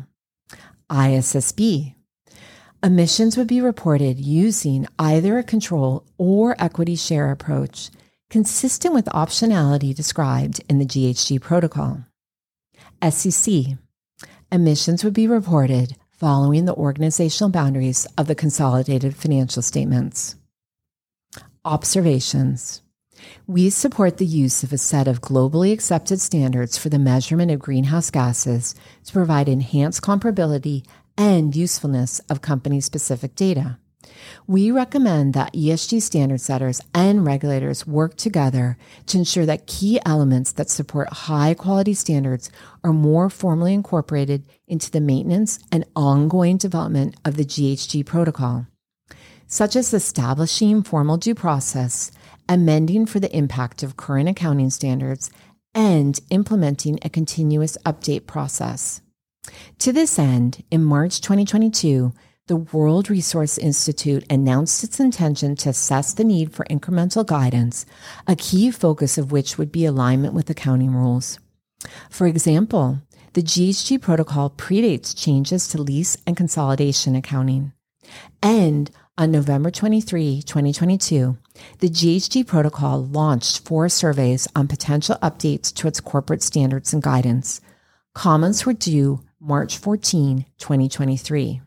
[0.89, 1.95] ISSB.
[2.81, 7.89] Emissions would be reported using either a control or equity share approach,
[8.29, 12.05] consistent with optionality described in the GHG protocol.
[13.09, 13.77] SEC.
[14.51, 20.35] Emissions would be reported following the organizational boundaries of the consolidated financial statements.
[21.65, 22.81] Observations.
[23.47, 27.59] We support the use of a set of globally accepted standards for the measurement of
[27.59, 30.85] greenhouse gases to provide enhanced comparability
[31.17, 33.77] and usefulness of company specific data.
[34.47, 40.51] We recommend that ESG standard setters and regulators work together to ensure that key elements
[40.53, 42.49] that support high quality standards
[42.83, 48.67] are more formally incorporated into the maintenance and ongoing development of the GHG protocol,
[49.47, 52.11] such as establishing formal due process,
[52.49, 55.31] amending for the impact of current accounting standards,
[55.73, 59.01] and implementing a continuous update process.
[59.79, 62.11] To this end, in March 2022,
[62.47, 67.85] the World Resource Institute announced its intention to assess the need for incremental guidance,
[68.27, 71.39] a key focus of which would be alignment with accounting rules.
[72.09, 72.99] For example,
[73.33, 77.71] the GHG protocol predates changes to lease and consolidation accounting.
[78.41, 78.89] And
[79.19, 81.37] on November 23, 2022,
[81.79, 87.59] the GHG protocol launched four surveys on potential updates to its corporate standards and guidance.
[88.15, 91.61] Comments were due March 14, 2023.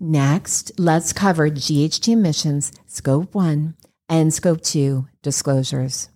[0.00, 3.74] Next, let's cover GHG emissions, Scope 1
[4.08, 6.08] and Scope 2 disclosures.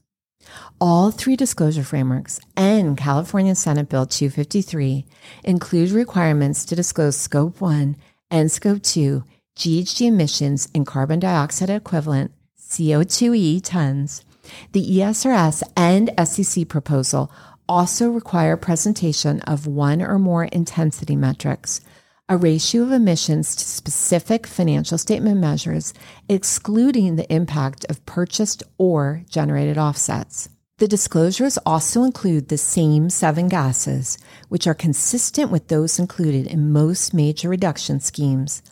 [0.81, 5.05] All three disclosure frameworks and California Senate Bill 253
[5.45, 7.97] include requirements to disclose Scope 1
[8.31, 9.25] and Scope 2
[9.57, 14.25] GHG emissions in carbon dioxide equivalent CO2e tons.
[14.73, 17.31] The ESRS and SEC proposal
[17.69, 21.81] also require presentation of one or more intensity metrics
[22.29, 25.93] a ratio of emissions to specific financial statement measures,
[26.27, 30.49] excluding the impact of purchased or generated offsets.
[30.79, 34.17] The disclosures also include the same seven gases,
[34.49, 38.63] which are consistent with those included in most major reduction schemes,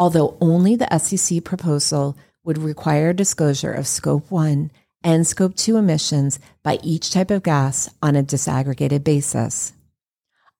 [0.00, 4.70] although only the SEC proposal would require disclosure of Scope 1
[5.04, 9.74] and Scope 2 emissions by each type of gas on a disaggregated basis.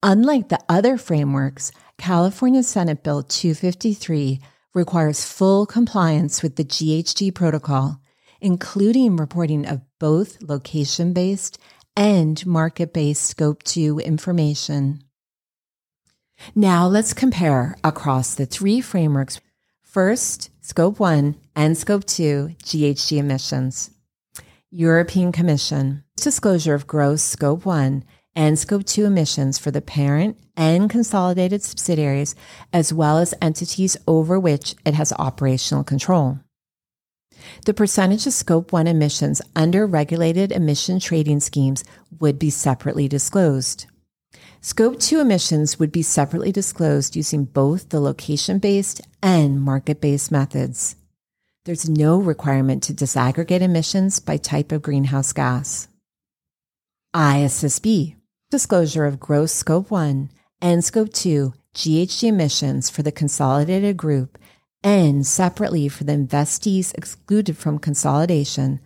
[0.02, 4.40] Unlike the other frameworks, California Senate Bill 253
[4.74, 7.98] requires full compliance with the GHG protocol,
[8.42, 11.58] including reporting of both location based
[11.96, 15.02] and market based Scope 2 information.
[16.54, 19.40] Now let's compare across the three frameworks.
[19.82, 23.90] First, Scope 1 and Scope 2 GHG emissions.
[24.70, 28.04] European Commission disclosure of gross Scope 1
[28.36, 32.34] and Scope 2 emissions for the parent and consolidated subsidiaries,
[32.72, 36.38] as well as entities over which it has operational control.
[37.64, 41.82] The percentage of Scope 1 emissions under regulated emission trading schemes
[42.20, 43.86] would be separately disclosed.
[44.62, 50.30] Scope 2 emissions would be separately disclosed using both the location based and market based
[50.30, 50.96] methods.
[51.64, 55.88] There's no requirement to disaggregate emissions by type of greenhouse gas.
[57.14, 58.16] ISSB
[58.50, 60.28] disclosure of gross Scope 1
[60.60, 64.36] and Scope 2 GHG emissions for the consolidated group
[64.84, 68.80] and separately for the investees excluded from consolidation,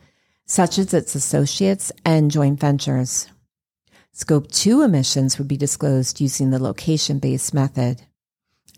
[0.47, 3.27] such as its associates and joint ventures.
[4.17, 8.03] Scope 2 emissions would be disclosed using the location based method.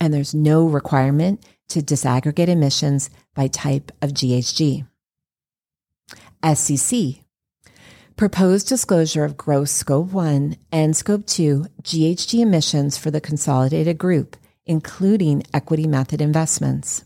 [0.01, 4.87] And there's no requirement to disaggregate emissions by type of GHG.
[6.55, 6.99] SEC.
[8.17, 14.39] Proposed disclosure of gross Scope 1 and Scope 2 GHG emissions for the consolidated group,
[14.65, 17.05] including equity method investments.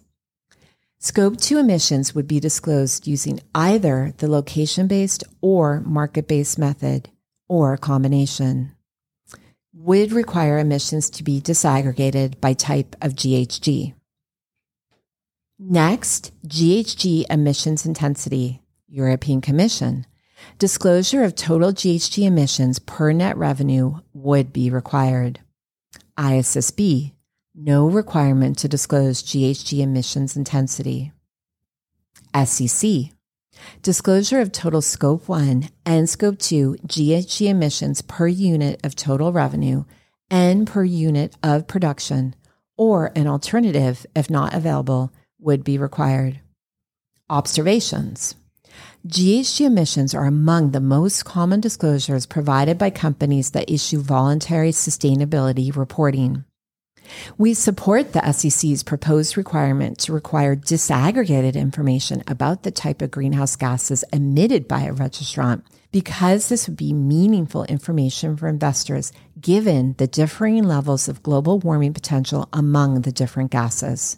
[1.01, 7.11] Scope 2 emissions would be disclosed using either the location based or market based method,
[7.51, 8.71] or combination.
[9.75, 13.93] Would require emissions to be disaggregated by type of GHG.
[15.59, 20.07] Next, GHG emissions intensity, European Commission.
[20.59, 25.41] Disclosure of total GHG emissions per net revenue would be required.
[26.17, 27.15] ISSB,
[27.53, 31.11] no requirement to disclose GHG emissions intensity.
[32.33, 33.11] SEC,
[33.83, 39.85] disclosure of total Scope 1 and Scope 2 GHG emissions per unit of total revenue
[40.31, 42.35] and per unit of production,
[42.77, 46.41] or an alternative, if not available, would be required.
[47.29, 48.35] Observations.
[49.07, 55.75] GHG emissions are among the most common disclosures provided by companies that issue voluntary sustainability
[55.75, 56.45] reporting.
[57.39, 63.57] We support the SEC's proposed requirement to require disaggregated information about the type of greenhouse
[63.57, 70.07] gases emitted by a registrant because this would be meaningful information for investors given the
[70.07, 74.17] differing levels of global warming potential among the different gases.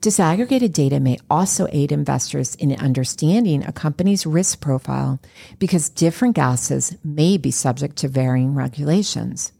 [0.00, 5.20] Disaggregated data may also aid investors in understanding a company's risk profile
[5.58, 9.52] because different gases may be subject to varying regulations.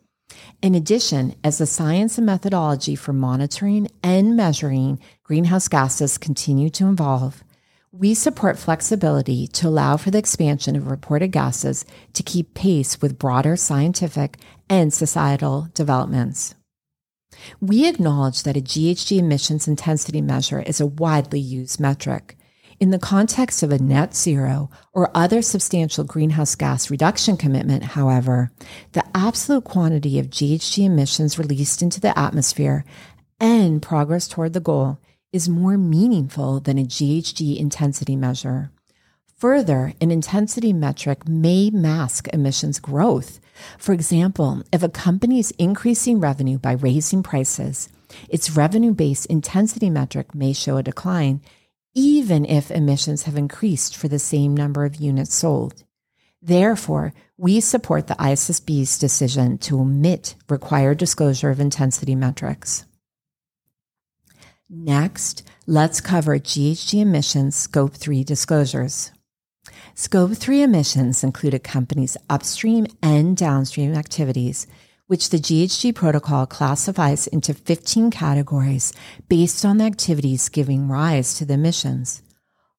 [0.63, 6.89] In addition, as the science and methodology for monitoring and measuring greenhouse gases continue to
[6.89, 7.45] evolve,
[7.93, 13.19] we support flexibility to allow for the expansion of reported gases to keep pace with
[13.19, 14.37] broader scientific
[14.69, 16.55] and societal developments.
[17.61, 22.38] We acknowledge that a GHG emissions intensity measure is a widely used metric.
[22.81, 28.53] In the context of a net zero or other substantial greenhouse gas reduction commitment, however,
[28.93, 32.85] the absolute quantity of GHG emissions released into the atmosphere
[33.41, 35.01] and progress toward the goal
[35.33, 38.71] is more meaningful than a GHG intensity measure.
[39.39, 43.41] Further, an intensity metric may mask emissions growth.
[43.77, 47.89] For example, if a company is increasing revenue by raising prices,
[48.29, 51.41] its revenue based intensity metric may show a decline
[51.95, 55.85] even if emissions have increased for the same number of units sold.
[56.41, 62.85] Therefore, we support the ISSB's decision to omit required disclosure of intensity metrics.
[64.71, 69.13] Next, let's cover GHG emissions Scope 3 disclosures.
[69.95, 74.67] Scope 3 emissions include a company's upstream and downstream activities,
[75.09, 78.93] which the GHG protocol classifies into 15 categories
[79.29, 82.23] based on the activities giving rise to the emissions.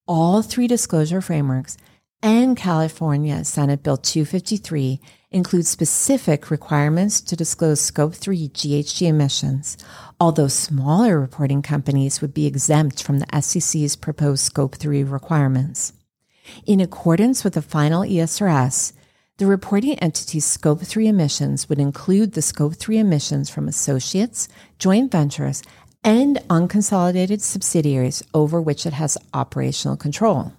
[0.07, 1.77] All three disclosure frameworks
[2.21, 4.99] and California Senate Bill 253
[5.31, 9.77] include specific requirements to disclose Scope 3 GHG emissions,
[10.19, 15.93] although smaller reporting companies would be exempt from the SEC's proposed Scope 3 requirements.
[16.65, 18.93] In accordance with the final ESRS,
[19.39, 25.09] the reporting entity's Scope 3 emissions would include the Scope 3 emissions from associates, joint
[25.13, 25.63] ventures,
[26.03, 30.51] and unconsolidated subsidiaries over which it has operational control.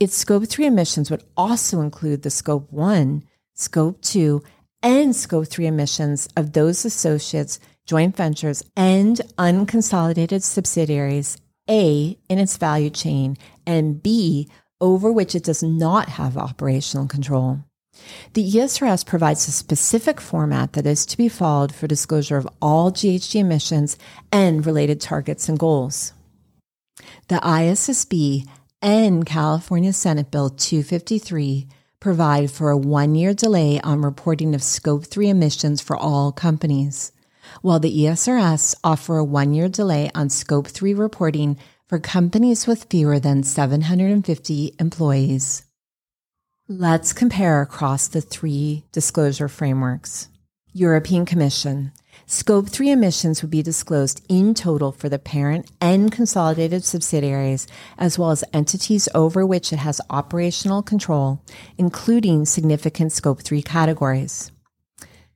[0.00, 3.22] Its Scope 3 emissions would also include the Scope 1,
[3.54, 4.42] Scope 2,
[4.82, 11.38] and Scope 3 emissions of those associates, joint ventures, and unconsolidated subsidiaries,
[11.70, 14.48] A, in its value chain, and B,
[14.82, 17.60] over which it does not have operational control.
[18.34, 22.90] The ESRS provides a specific format that is to be followed for disclosure of all
[22.90, 23.96] GHG emissions
[24.32, 26.12] and related targets and goals.
[27.28, 28.46] The ISSB
[28.80, 31.68] and California Senate Bill 253
[32.00, 37.12] provide for a one year delay on reporting of Scope 3 emissions for all companies,
[37.60, 41.56] while the ESRS offer a one year delay on Scope 3 reporting
[41.92, 45.66] for companies with fewer than 750 employees.
[46.66, 50.30] Let's compare across the three disclosure frameworks.
[50.72, 51.92] European Commission.
[52.24, 57.66] Scope 3 emissions would be disclosed in total for the parent and consolidated subsidiaries,
[57.98, 61.42] as well as entities over which it has operational control,
[61.76, 64.50] including significant Scope 3 categories.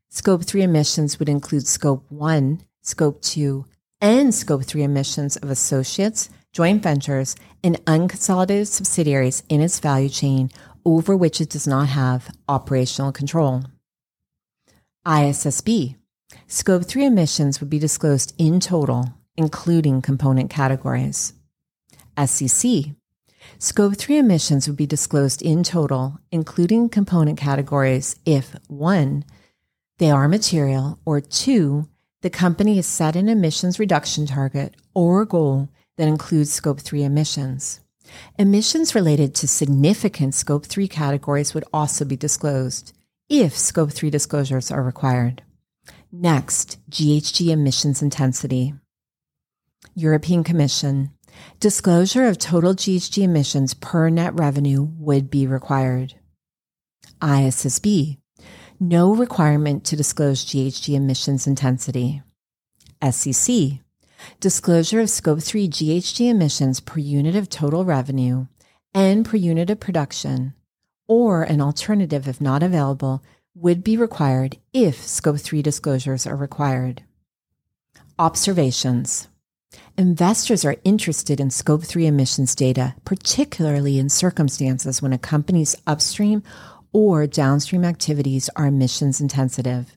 [0.08, 3.66] Scope 3 emissions would include Scope 1, Scope 2,
[4.00, 10.48] and Scope 3 emissions of associates, joint ventures, and unconsolidated subsidiaries in its value chain
[10.86, 13.62] over which it does not have operational control.
[15.06, 15.96] ISSB.
[16.46, 21.34] Scope 3 emissions would be disclosed in total, including component categories.
[22.24, 22.86] SEC.
[23.58, 29.24] Scope 3 emissions would be disclosed in total, including component categories, if 1.
[29.98, 31.86] They are material, or 2.
[32.22, 37.80] The company has set an emissions reduction target or goal that includes Scope 3 emissions.
[38.38, 42.92] Emissions related to significant Scope 3 categories would also be disclosed
[43.28, 45.42] if Scope 3 disclosures are required.
[46.12, 48.74] Next, GHG emissions intensity.
[49.94, 51.10] European Commission.
[51.60, 56.14] Disclosure of total GHG emissions per net revenue would be required.
[57.20, 58.18] ISSB.
[58.78, 62.22] No requirement to disclose GHG emissions intensity.
[63.10, 63.80] SEC.
[64.40, 68.46] Disclosure of Scope 3 GHG emissions per unit of total revenue
[68.94, 70.54] and per unit of production,
[71.08, 73.22] or an alternative if not available,
[73.54, 77.02] would be required if Scope 3 disclosures are required.
[78.18, 79.28] Observations.
[79.98, 86.42] Investors are interested in Scope 3 emissions data, particularly in circumstances when a company's upstream
[86.92, 89.96] or downstream activities are emissions intensive.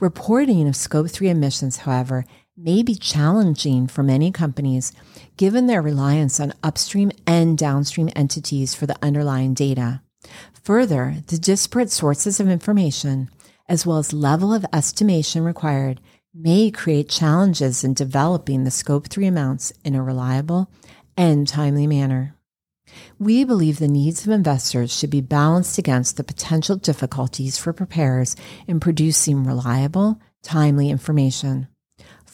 [0.00, 2.24] Reporting of Scope 3 emissions, however,
[2.56, 4.92] may be challenging for many companies
[5.36, 10.00] given their reliance on upstream and downstream entities for the underlying data.
[10.62, 13.28] Further, the disparate sources of information,
[13.68, 16.00] as well as level of estimation required,
[16.32, 20.70] may create challenges in developing the Scope 3 amounts in a reliable
[21.16, 22.36] and timely manner.
[23.18, 28.36] We believe the needs of investors should be balanced against the potential difficulties for preparers
[28.68, 31.66] in producing reliable, timely information.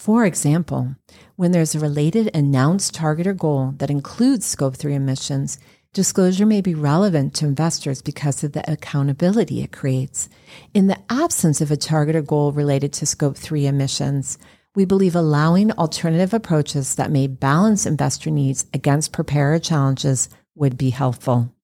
[0.00, 0.96] For example,
[1.36, 5.58] when there's a related announced target or goal that includes Scope 3 emissions,
[5.92, 10.30] disclosure may be relevant to investors because of the accountability it creates.
[10.72, 14.38] In the absence of a target or goal related to Scope 3 emissions,
[14.74, 20.88] we believe allowing alternative approaches that may balance investor needs against preparer challenges would be
[20.88, 21.54] helpful.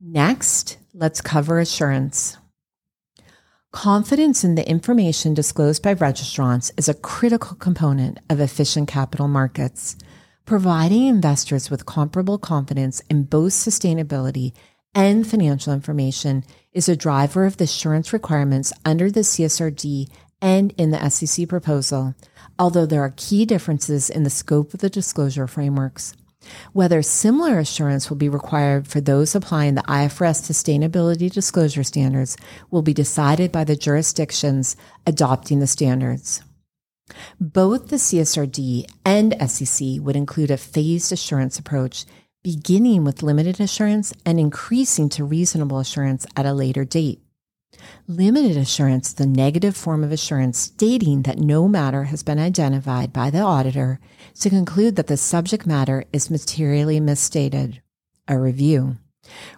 [0.00, 2.36] Next, let's cover assurance.
[3.72, 9.96] Confidence in the information disclosed by registrants is a critical component of efficient capital markets.
[10.44, 14.54] Providing investors with comparable confidence in both sustainability
[14.92, 16.42] and financial information
[16.72, 20.08] is a driver of the assurance requirements under the CSRD
[20.42, 22.16] and in the SEC proposal,
[22.58, 26.16] although there are key differences in the scope of the disclosure frameworks.
[26.72, 32.36] Whether similar assurance will be required for those applying the IFRS sustainability disclosure standards
[32.70, 34.76] will be decided by the jurisdictions
[35.06, 36.42] adopting the standards.
[37.40, 42.04] Both the CSRD and SEC would include a phased assurance approach,
[42.42, 47.20] beginning with limited assurance and increasing to reasonable assurance at a later date.
[48.06, 53.30] Limited assurance, the negative form of assurance stating that no matter has been identified by
[53.30, 54.00] the auditor
[54.40, 57.80] to conclude that the subject matter is materially misstated.
[58.26, 58.96] A review.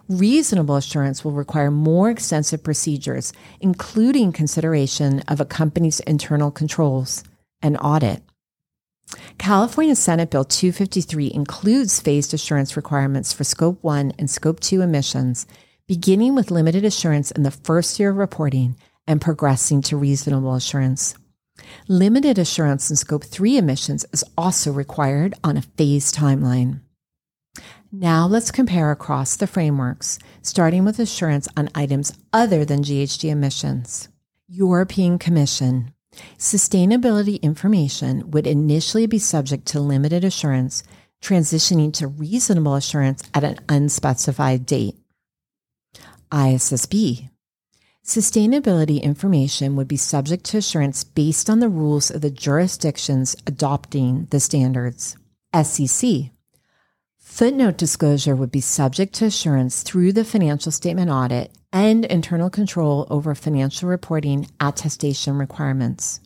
[0.07, 7.23] Reasonable assurance will require more extensive procedures, including consideration of a company's internal controls,
[7.61, 8.21] and audit.
[9.37, 15.45] California Senate Bill 253 includes phased assurance requirements for Scope 1 and Scope 2 emissions
[15.87, 21.15] beginning with limited assurance in the first year of reporting and progressing to reasonable assurance.
[21.87, 26.79] Limited assurance in Scope 3 emissions is also required on a phased timeline.
[27.91, 34.07] Now let's compare across the frameworks, starting with assurance on items other than GHG emissions.
[34.47, 35.93] European Commission.
[36.37, 40.83] Sustainability information would initially be subject to limited assurance,
[41.21, 44.95] transitioning to reasonable assurance at an unspecified date.
[46.33, 47.29] ISSB.
[48.03, 54.25] Sustainability information would be subject to assurance based on the rules of the jurisdictions adopting
[54.31, 55.15] the standards.
[55.61, 56.31] SEC.
[57.19, 63.05] Footnote disclosure would be subject to assurance through the financial statement audit and internal control
[63.11, 66.19] over financial reporting attestation requirements.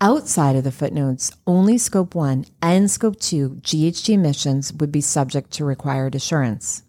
[0.00, 5.50] Outside of the footnotes, only Scope 1 and Scope 2 GHG emissions would be subject
[5.52, 6.82] to required assurance.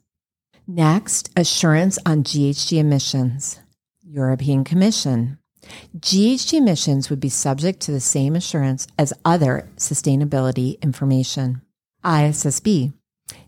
[0.69, 3.61] Next, assurance on GHG emissions.
[4.03, 5.39] European Commission.
[5.97, 11.61] GHG emissions would be subject to the same assurance as other sustainability information.
[12.03, 12.91] ISSB.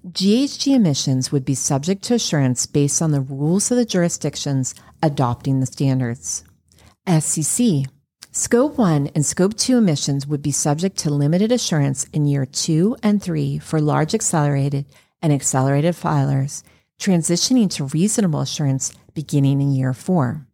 [0.07, 5.59] GHG emissions would be subject to assurance based on the rules of the jurisdictions adopting
[5.59, 6.45] the standards.
[7.05, 7.83] SEC.
[8.31, 12.95] Scope 1 and Scope 2 emissions would be subject to limited assurance in year 2
[13.03, 14.85] and 3 for large accelerated
[15.21, 16.63] and accelerated filers,
[16.99, 20.45] transitioning to reasonable assurance beginning in year 4.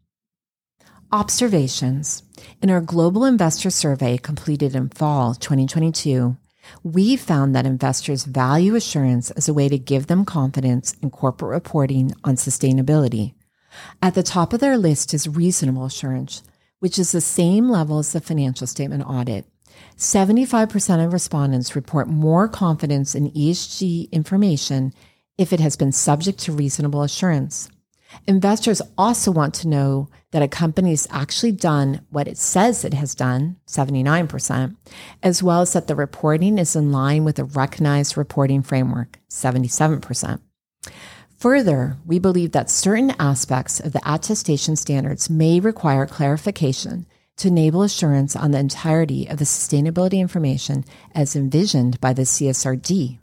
[1.11, 2.23] Observations.
[2.61, 6.37] In our global investor survey completed in fall 2022,
[6.83, 11.51] we found that investors value assurance as a way to give them confidence in corporate
[11.51, 13.33] reporting on sustainability.
[14.01, 16.41] At the top of their list is reasonable assurance
[16.79, 19.45] which is the same level as the financial statement audit.
[19.97, 24.93] 75% of respondents report more confidence in ESG information
[25.37, 27.69] if it has been subject to reasonable assurance.
[28.27, 32.93] Investors also want to know that a company has actually done what it says it
[32.93, 34.75] has done, 79%,
[35.21, 40.39] as well as that the reporting is in line with a recognized reporting framework, 77%.
[41.37, 47.05] Further, we believe that certain aspects of the attestation standards may require clarification
[47.37, 53.19] to enable assurance on the entirety of the sustainability information as envisioned by the CSRD.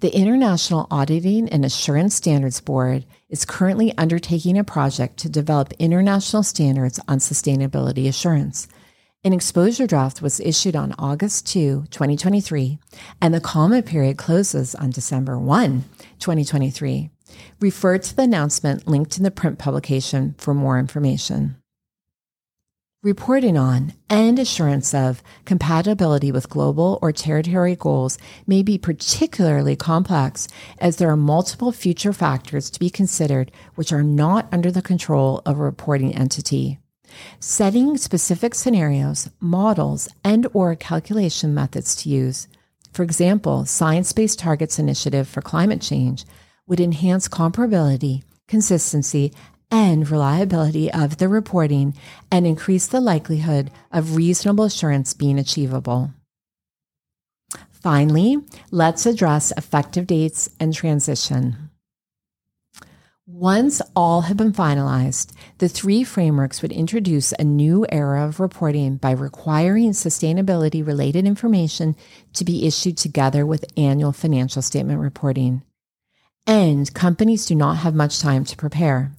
[0.00, 6.42] The International Auditing and Assurance Standards Board is currently undertaking a project to develop international
[6.42, 8.68] standards on sustainability assurance.
[9.22, 12.78] An exposure draft was issued on August 2, 2023,
[13.20, 15.84] and the comment period closes on December 1,
[16.18, 17.10] 2023.
[17.60, 21.59] Refer to the announcement linked in the print publication for more information.
[23.02, 30.48] Reporting on and assurance of compatibility with global or territory goals may be particularly complex
[30.80, 35.40] as there are multiple future factors to be considered which are not under the control
[35.46, 36.78] of a reporting entity.
[37.38, 42.48] Setting specific scenarios, models, and or calculation methods to use.
[42.92, 46.26] For example, Science-Based Targets Initiative for Climate Change
[46.66, 49.32] would enhance comparability, consistency,
[49.70, 51.94] and reliability of the reporting
[52.30, 56.12] and increase the likelihood of reasonable assurance being achievable.
[57.70, 58.36] Finally,
[58.70, 61.70] let's address effective dates and transition.
[63.26, 68.96] Once all have been finalized, the three frameworks would introduce a new era of reporting
[68.96, 71.94] by requiring sustainability related information
[72.32, 75.62] to be issued together with annual financial statement reporting
[76.50, 79.12] and companies do not have much time to prepare.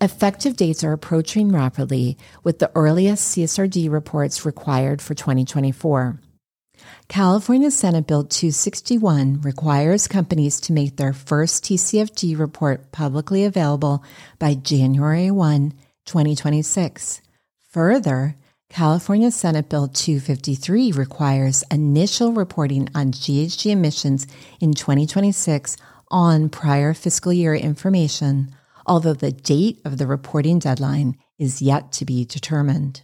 [0.00, 6.20] Effective dates are approaching rapidly, with the earliest CSRD reports required for 2024.
[7.08, 14.02] California Senate Bill 261 requires companies to make their first TCFD report publicly available
[14.38, 15.72] by January 1,
[16.06, 17.20] 2026.
[17.70, 18.36] Further,
[18.70, 24.26] California Senate Bill 253 requires initial reporting on GHG emissions
[24.60, 25.76] in 2026
[26.10, 28.54] on prior fiscal year information,
[28.86, 33.02] although the date of the reporting deadline is yet to be determined.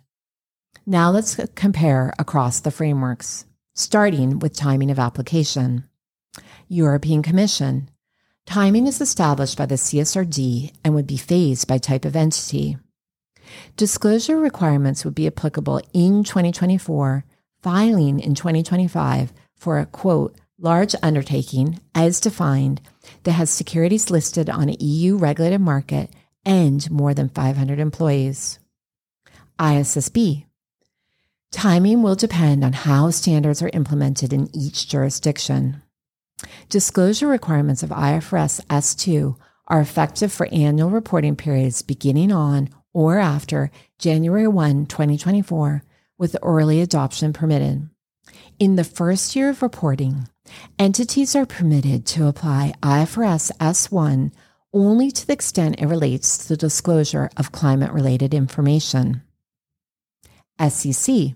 [0.87, 5.85] Now let's compare across the frameworks, starting with timing of application.
[6.69, 7.91] European Commission.
[8.47, 12.77] Timing is established by the CSRD and would be phased by type of entity.
[13.77, 17.25] Disclosure requirements would be applicable in 2024,
[17.63, 22.81] filing in 2025 for a quote, large undertaking as defined
[23.25, 26.11] that has securities listed on an EU regulated market
[26.45, 28.59] and more than 500 employees.
[29.59, 30.47] ISSB.
[31.53, 35.83] Timing will depend on how standards are implemented in each jurisdiction.
[36.69, 43.71] Disclosure requirements of IFRS S2 are effective for annual reporting periods beginning on or after
[43.99, 45.83] January 1, 2024,
[46.19, 47.89] with early adoption permitted.
[48.59, 50.29] In the first year of reporting,
[50.79, 54.33] Entities are permitted to apply IFRS S1
[54.73, 59.23] only to the extent it relates to the disclosure of climate related information.
[60.69, 61.35] SEC.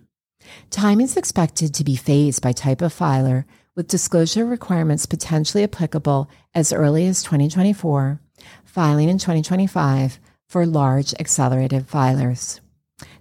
[0.71, 6.31] Time is expected to be phased by type of filer, with disclosure requirements potentially applicable
[6.55, 8.21] as early as 2024,
[8.65, 12.61] filing in 2025 for large accelerated filers.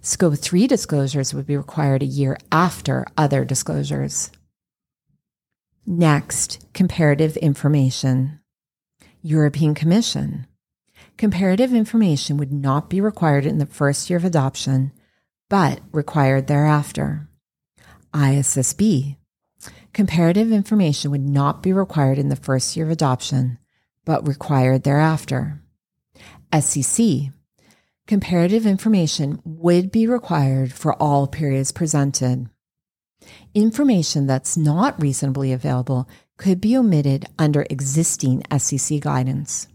[0.00, 4.30] Scope 3 disclosures would be required a year after other disclosures.
[5.86, 8.40] Next, comparative information.
[9.22, 10.46] European Commission.
[11.16, 14.92] Comparative information would not be required in the first year of adoption,
[15.50, 17.28] but required thereafter.
[18.12, 19.16] ISSB.
[19.92, 23.58] Comparative information would not be required in the first year of adoption,
[24.04, 25.62] but required thereafter.
[26.58, 27.06] SEC.
[28.06, 32.48] Comparative information would be required for all periods presented.
[33.54, 39.68] Information that's not reasonably available could be omitted under existing SEC guidance.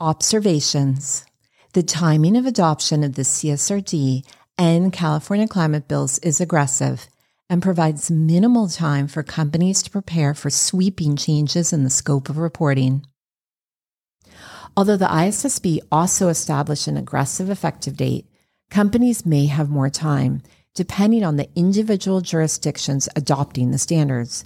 [0.00, 1.24] Observations.
[1.72, 4.24] The timing of adoption of the CSRD
[4.56, 7.08] and California climate bills is aggressive
[7.50, 12.38] and provides minimal time for companies to prepare for sweeping changes in the scope of
[12.38, 13.04] reporting.
[14.76, 18.26] Although the ISSB also established an aggressive effective date,
[18.70, 20.42] companies may have more time,
[20.74, 24.44] depending on the individual jurisdictions adopting the standards.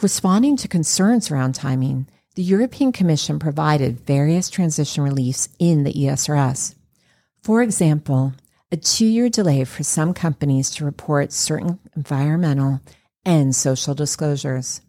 [0.00, 6.74] Responding to concerns around timing, the European Commission provided various transition reliefs in the ESRS.
[7.42, 8.32] For example,
[8.72, 12.80] a two year delay for some companies to report certain environmental
[13.24, 14.80] and social disclosures.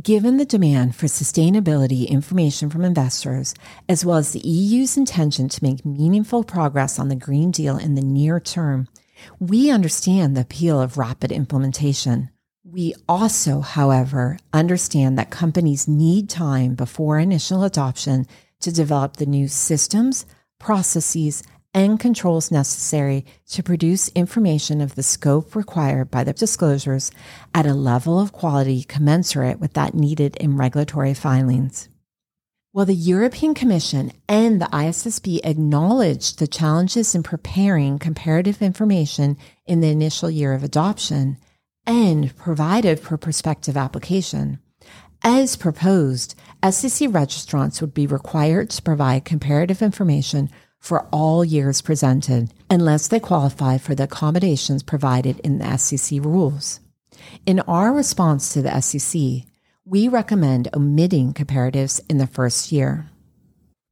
[0.00, 3.54] Given the demand for sustainability information from investors,
[3.88, 7.94] as well as the EU's intention to make meaningful progress on the Green Deal in
[7.94, 8.88] the near term,
[9.38, 12.30] we understand the appeal of rapid implementation.
[12.64, 18.26] We also, however, understand that companies need time before initial adoption
[18.60, 20.24] to develop the new systems,
[20.58, 21.42] processes,
[21.74, 27.10] and controls necessary to produce information of the scope required by the disclosures
[27.52, 31.88] at a level of quality commensurate with that needed in regulatory filings.
[32.74, 39.80] While the European Commission and the ISSB acknowledged the challenges in preparing comparative information in
[39.80, 41.38] the initial year of adoption
[41.86, 44.58] and provided for prospective application,
[45.22, 46.34] as proposed,
[46.68, 50.50] SEC registrants would be required to provide comparative information
[50.80, 56.80] for all years presented unless they qualify for the accommodations provided in the SEC rules.
[57.46, 59.46] In our response to the SEC,
[59.86, 63.06] we recommend omitting comparatives in the first year.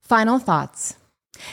[0.03, 0.97] Final thoughts.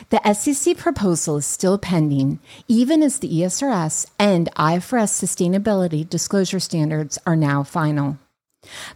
[0.10, 7.18] The SEC proposal is still pending, even as the ESRS and IFRS sustainability disclosure standards
[7.26, 8.18] are now final.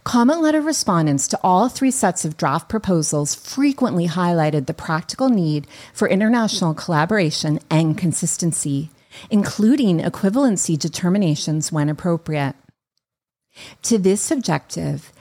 [0.04, 5.66] Comment letter respondents to all three sets of draft proposals frequently highlighted the practical need
[5.92, 8.90] for international collaboration and consistency,
[9.30, 12.54] including equivalency determinations when appropriate.
[13.84, 15.12] To this objective,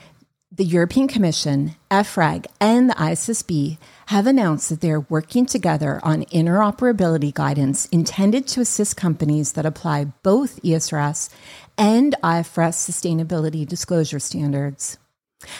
[0.55, 6.25] the European Commission, EFRAG, and the ISSB have announced that they are working together on
[6.25, 11.29] interoperability guidance intended to assist companies that apply both ESRS
[11.75, 14.99] and IFRS sustainability disclosure standards.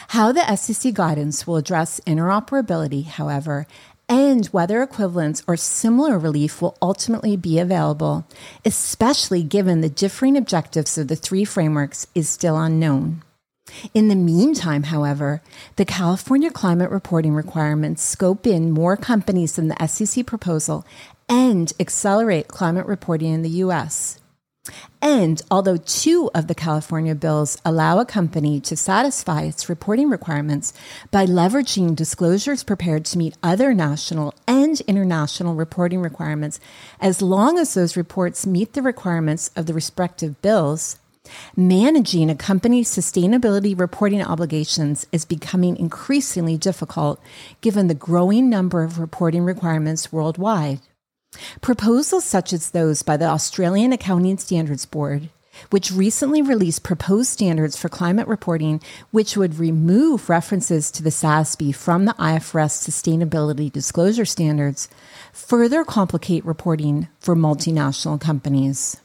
[0.10, 3.66] How the SEC guidance will address interoperability, however,
[4.08, 8.28] and whether equivalence or similar relief will ultimately be available,
[8.64, 13.24] especially given the differing objectives of the three frameworks, is still unknown.
[13.94, 15.42] In the meantime, however,
[15.76, 20.86] the California climate reporting requirements scope in more companies than the SEC proposal
[21.30, 24.20] and accelerate climate reporting in the U.S.
[25.02, 30.72] And although two of the California bills allow a company to satisfy its reporting requirements
[31.12, 36.62] by leveraging disclosures prepared to meet other national and international reporting requirements,
[37.02, 40.98] as long as those reports meet the requirements of the respective bills,
[41.56, 47.22] managing a company's sustainability reporting obligations is becoming increasingly difficult
[47.62, 50.80] given the growing number of reporting requirements worldwide.
[51.62, 55.30] Proposals such as those by the Australian Accounting Standards Board,
[55.70, 61.76] which recently released proposed standards for climate reporting, which would remove references to the SASB
[61.76, 64.90] from the IFRS sustainability disclosure standards,
[65.32, 68.98] further complicate reporting for multinational companies.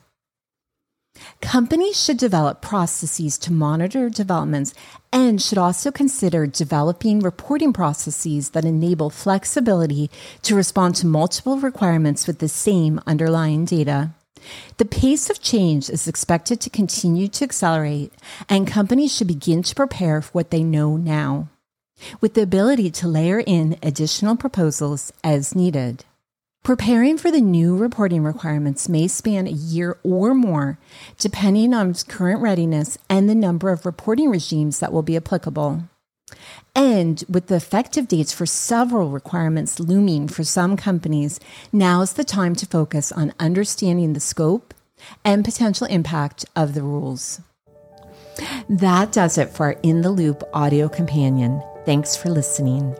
[1.41, 4.75] Companies should develop processes to monitor developments
[5.13, 10.11] and should also consider developing reporting processes that enable flexibility
[10.43, 14.11] to respond to multiple requirements with the same underlying data.
[14.77, 18.13] The pace of change is expected to continue to accelerate,
[18.49, 21.49] and companies should begin to prepare for what they know now,
[22.21, 26.05] with the ability to layer in additional proposals as needed.
[26.63, 30.79] Preparing for the new reporting requirements may span a year or more,
[31.19, 35.85] depending on current readiness and the number of reporting regimes that will be applicable.
[36.75, 41.41] And with the effective dates for several requirements looming for some companies,
[41.73, 44.75] now is the time to focus on understanding the scope
[45.25, 47.41] and potential impact of the rules.
[48.69, 51.63] That does it for our In the Loop audio companion.
[51.89, 52.95] Thanks for listening.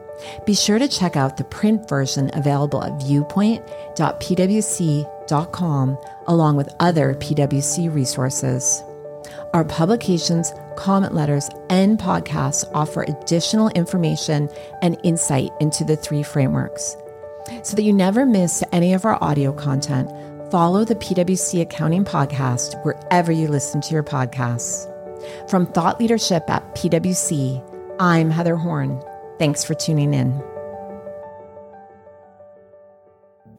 [0.47, 7.95] Be sure to check out the print version available at viewpoint.pwc.com along with other PwC
[7.95, 8.83] resources.
[9.53, 14.49] Our publications, comment letters, and podcasts offer additional information
[14.81, 16.97] and insight into the three frameworks.
[17.65, 20.11] So that you never miss any of our audio content,
[20.51, 24.89] follow the PwC Accounting Podcast wherever you listen to your podcasts.
[25.51, 27.68] From Thought Leadership at PwC,
[28.01, 29.03] I'm Heather Horn.
[29.41, 30.41] Thanks for tuning in.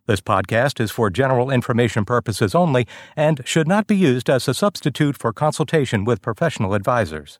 [0.09, 4.55] This podcast is for general information purposes only and should not be used as a
[4.55, 7.39] substitute for consultation with professional advisors.